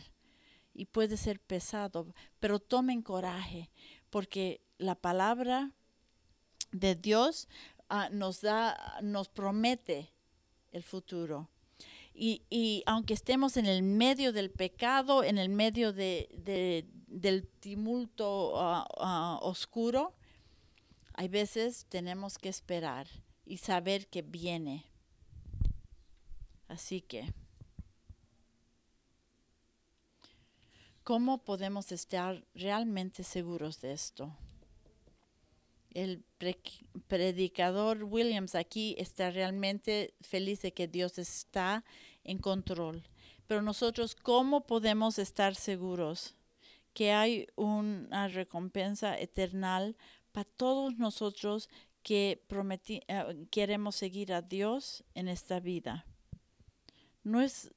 y 0.74 0.86
puede 0.86 1.18
ser 1.18 1.42
pesado, 1.42 2.16
pero 2.40 2.60
tomen 2.60 3.02
coraje, 3.02 3.70
porque 4.10 4.62
la 4.78 4.96
palabra 4.96 5.74
de 6.74 6.96
Dios 6.96 7.48
uh, 7.90 8.14
nos 8.14 8.42
da, 8.42 9.00
nos 9.02 9.30
promete 9.30 10.12
el 10.72 10.84
futuro. 10.84 11.50
Y, 12.14 12.44
y, 12.50 12.84
aunque 12.86 13.14
estemos 13.14 13.58
en 13.58 13.66
el 13.66 13.82
medio 13.82 14.34
del 14.34 14.52
pecado, 14.52 15.24
en 15.24 15.38
el 15.38 15.50
medio 15.50 15.94
de, 15.94 16.30
de, 16.38 16.86
del 17.08 17.48
tumulto 17.48 18.54
uh, 18.54 19.38
oscuro, 19.42 20.14
hay 21.14 21.28
veces 21.28 21.86
tenemos 21.90 22.38
que 22.38 22.50
esperar 22.50 23.08
y 23.46 23.58
saber 23.58 24.08
que 24.08 24.22
viene. 24.22 24.86
Así 26.68 27.02
que, 27.02 27.34
¿cómo 31.04 31.44
podemos 31.44 31.92
estar 31.92 32.46
realmente 32.54 33.24
seguros 33.24 33.80
de 33.82 33.94
esto? 33.94 34.36
El 35.94 36.24
predicador 37.08 38.04
Williams 38.04 38.56
aquí 38.56 38.96
está 38.98 39.32
realmente 39.32 40.14
feliz 40.22 40.62
de 40.62 40.74
que 40.74 40.88
Dios 40.88 41.18
está 41.18 41.84
en 42.24 42.38
control. 42.38 43.04
Pero 43.48 43.62
nosotros, 43.62 44.16
¿cómo 44.16 44.66
podemos 44.66 45.20
estar 45.20 45.56
seguros 45.56 46.36
que 46.94 47.12
hay 47.12 47.48
una 47.56 48.28
recompensa 48.28 49.20
eterna 49.20 49.94
para 50.32 50.50
todos 50.50 50.98
nosotros 50.98 51.70
que 52.02 52.44
uh, 52.50 53.46
queremos 53.50 53.96
seguir 53.96 54.34
a 54.34 54.42
Dios 54.42 55.04
en 55.14 55.28
esta 55.28 55.60
vida? 55.60 56.06
No 57.24 57.42
es 57.42 57.72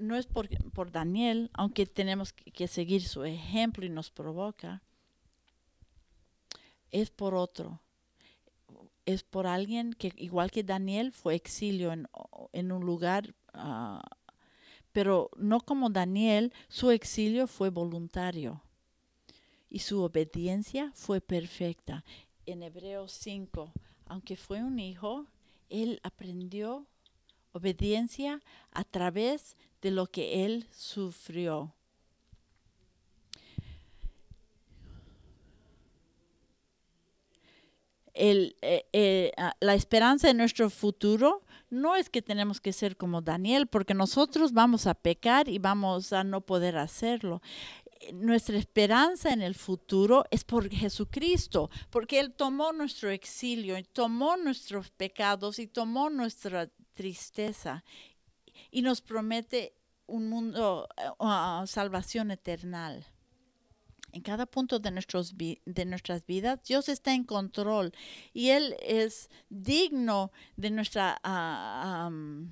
no 0.00 0.16
es 0.16 0.26
por, 0.26 0.48
por 0.72 0.90
Daniel, 0.90 1.50
aunque 1.52 1.84
tenemos 1.84 2.32
que 2.32 2.68
seguir 2.68 3.02
su 3.02 3.24
ejemplo 3.24 3.84
y 3.84 3.90
nos 3.90 4.10
provoca, 4.10 4.82
es 6.90 7.10
por 7.10 7.34
otro. 7.34 7.80
Es 9.06 9.22
por 9.22 9.46
alguien 9.46 9.92
que, 9.92 10.12
igual 10.16 10.50
que 10.50 10.62
Daniel, 10.62 11.12
fue 11.12 11.34
exilio 11.34 11.92
en, 11.92 12.72
un 12.72 12.84
lugar, 12.84 13.34
uh, 13.54 14.00
pero 14.92 15.30
no 15.36 15.60
como 15.60 15.90
Daniel, 15.90 16.52
su 16.68 16.90
exilio 16.90 17.46
fue 17.46 17.70
voluntario 17.70 18.62
y 19.70 19.78
su 19.78 20.02
obediencia 20.02 20.92
fue 20.94 21.20
perfecta. 21.20 22.04
En 22.44 22.62
Hebreos 22.62 23.12
5, 23.12 23.72
aunque 24.06 24.36
fue 24.36 24.62
un 24.62 24.78
hijo, 24.78 25.26
él 25.68 26.00
aprendió 26.02 26.86
obediencia 27.52 28.40
a 28.72 28.84
través 28.84 29.56
de 29.80 29.92
lo 29.92 30.06
que 30.06 30.44
él 30.44 30.66
sufrió. 30.72 31.74
Eh, 38.14 38.54
eh, 38.92 39.32
la 39.60 39.74
esperanza 39.74 40.30
en 40.30 40.36
nuestro 40.36 40.70
futuro 40.70 41.42
no 41.70 41.94
es 41.94 42.10
que 42.10 42.22
tenemos 42.22 42.60
que 42.60 42.72
ser 42.72 42.96
como 42.96 43.22
Daniel, 43.22 43.66
porque 43.66 43.94
nosotros 43.94 44.52
vamos 44.52 44.86
a 44.86 44.94
pecar 44.94 45.48
y 45.48 45.58
vamos 45.58 46.12
a 46.12 46.24
no 46.24 46.40
poder 46.40 46.76
hacerlo. 46.76 47.42
Nuestra 48.12 48.56
esperanza 48.58 49.30
en 49.30 49.42
el 49.42 49.54
futuro 49.54 50.24
es 50.30 50.42
por 50.42 50.68
Jesucristo, 50.68 51.70
porque 51.90 52.18
Él 52.18 52.32
tomó 52.32 52.72
nuestro 52.72 53.10
exilio, 53.10 53.78
y 53.78 53.84
tomó 53.84 54.36
nuestros 54.36 54.90
pecados 54.90 55.58
y 55.58 55.66
tomó 55.66 56.10
nuestra 56.10 56.68
tristeza 56.94 57.84
y 58.70 58.82
nos 58.82 59.00
promete 59.00 59.74
un 60.06 60.28
mundo, 60.28 60.88
uh, 61.18 61.66
salvación 61.66 62.30
eterna 62.30 63.00
en 64.12 64.22
cada 64.22 64.46
punto 64.46 64.78
de, 64.78 65.60
de 65.64 65.84
nuestras 65.84 66.26
vidas, 66.26 66.62
Dios 66.64 66.88
está 66.88 67.14
en 67.14 67.24
control 67.24 67.92
y 68.32 68.50
Él 68.50 68.76
es 68.80 69.30
digno 69.48 70.32
de 70.56 70.70
nuestra 70.70 71.20
um, 71.24 72.50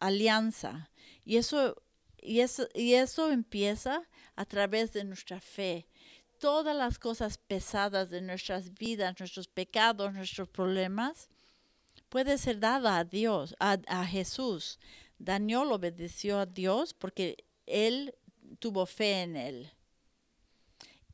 alianza. 0.00 0.90
Y 1.24 1.36
eso, 1.36 1.82
y, 2.20 2.40
eso, 2.40 2.68
y 2.74 2.94
eso 2.94 3.30
empieza 3.30 4.02
a 4.36 4.44
través 4.44 4.92
de 4.92 5.04
nuestra 5.04 5.40
fe. 5.40 5.86
Todas 6.38 6.76
las 6.76 6.98
cosas 6.98 7.38
pesadas 7.38 8.10
de 8.10 8.20
nuestras 8.20 8.74
vidas, 8.74 9.18
nuestros 9.18 9.48
pecados, 9.48 10.12
nuestros 10.12 10.48
problemas, 10.48 11.28
puede 12.08 12.38
ser 12.38 12.60
dada 12.60 12.98
a 12.98 13.04
Dios, 13.04 13.56
a 13.58 14.06
Jesús. 14.06 14.78
Daniel 15.18 15.72
obedeció 15.72 16.38
a 16.38 16.46
Dios 16.46 16.92
porque 16.92 17.44
él 17.64 18.14
tuvo 18.58 18.86
fe 18.86 19.22
en 19.22 19.36
él. 19.36 19.72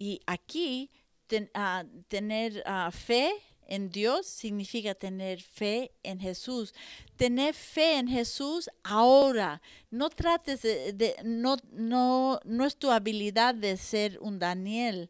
Y 0.03 0.20
aquí 0.26 0.90
uh, 1.30 2.03
tener 2.09 2.64
uh, 2.66 2.90
fe 2.90 3.30
en 3.68 3.88
Dios 3.88 4.26
significa 4.26 4.96
tener 4.96 5.40
fe 5.40 5.92
en 6.03 6.18
Jesús. 6.18 6.74
Tener 7.14 7.55
fe 7.55 7.98
en 8.00 8.09
Jesús 8.09 8.68
ahora. 8.82 9.62
No 9.92 10.11
trates 10.11 10.62
de, 10.62 10.92
de 10.92 11.14
no, 11.22 11.57
no, 11.70 12.40
no 12.44 12.66
es 12.66 12.76
tu 12.76 12.90
habilidad 12.90 13.55
de 13.55 13.76
ser 13.76 14.18
un 14.20 14.40
Daniel. 14.40 15.09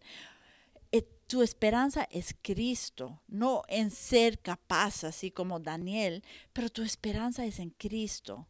Eh, 0.93 1.09
tu 1.26 1.40
esperanza 1.40 2.07
es 2.11 2.36
Cristo, 2.43 3.22
no 3.28 3.62
en 3.68 3.90
ser 3.90 4.40
capaz 4.40 5.05
así 5.05 5.30
como 5.30 5.59
Daniel, 5.59 6.22
pero 6.53 6.68
tu 6.68 6.82
esperanza 6.82 7.47
es 7.47 7.61
en 7.61 7.70
Cristo. 7.70 8.47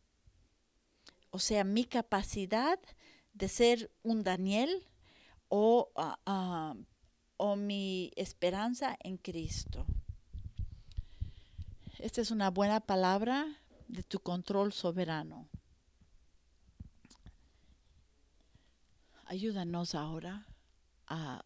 O 1.31 1.39
sea, 1.39 1.63
mi 1.63 1.85
capacidad 1.85 2.81
de 3.33 3.49
ser 3.49 3.93
un 4.03 4.25
Daniel 4.25 4.89
o, 5.55 5.93
uh, 5.95 6.31
uh, 6.31 6.85
o 7.37 7.57
mi 7.57 8.11
esperanza 8.17 8.97
en 9.01 9.19
Cristo. 9.19 9.85
Esta 11.99 12.23
es 12.23 12.31
una 12.31 12.49
buena 12.49 12.81
palabra 12.81 13.61
de 13.87 14.03
tu 14.03 14.21
control 14.21 14.73
soberano. 14.73 15.51
Ayúdanos 19.27 19.95
ahora 19.95 20.47
a 21.07 21.45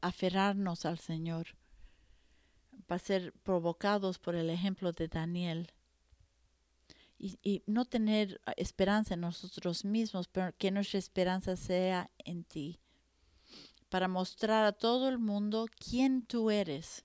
aferrarnos 0.00 0.84
al 0.84 0.98
Señor, 0.98 1.56
para 2.88 2.98
ser 2.98 3.32
provocados 3.44 4.18
por 4.18 4.34
el 4.34 4.50
ejemplo 4.50 4.90
de 4.90 5.06
Daniel. 5.06 5.72
Y, 7.16 7.38
y, 7.44 7.62
no 7.68 7.84
tener 7.84 8.40
esperanza 8.56 9.14
en 9.14 9.20
nosotros 9.20 9.84
mismos, 9.84 10.26
pero 10.26 10.52
que 10.58 10.72
nuestra 10.72 10.98
esperanza 10.98 11.54
sea 11.54 12.10
en 12.18 12.42
ti 12.42 12.80
para 13.94 14.08
mostrar 14.08 14.64
a 14.64 14.72
todo 14.72 15.08
el 15.08 15.18
mundo 15.18 15.68
quién 15.78 16.26
tú 16.26 16.50
eres. 16.50 17.04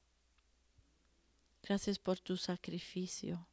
Gracias 1.62 2.00
por 2.00 2.20
tu 2.20 2.36
sacrificio, 2.36 3.48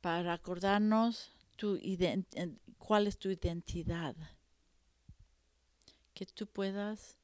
para 0.00 0.32
acordarnos 0.32 1.30
tu 1.56 1.78
cuál 2.78 3.06
es 3.06 3.18
tu 3.18 3.28
identidad. 3.28 4.16
Que 6.14 6.24
tú 6.24 6.46
puedas 6.46 7.18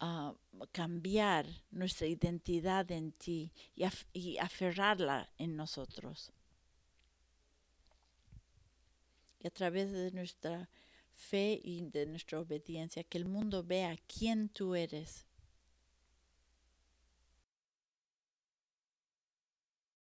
uh, 0.00 0.36
cambiar 0.70 1.46
nuestra 1.72 2.06
identidad 2.06 2.88
en 2.92 3.10
ti 3.10 3.52
y, 3.74 3.84
y 4.12 4.38
aferrarla 4.38 5.28
en 5.38 5.56
nosotros. 5.56 6.32
Y 9.40 9.48
a 9.48 9.50
través 9.50 9.90
de 9.90 10.12
nuestra 10.12 10.68
fe 11.20 11.60
y 11.62 11.82
de 11.82 12.06
nuestra 12.06 12.40
obediencia, 12.40 13.04
que 13.04 13.18
el 13.18 13.26
mundo 13.26 13.62
vea 13.62 13.96
quién 14.06 14.48
tú 14.48 14.74
eres 14.74 15.26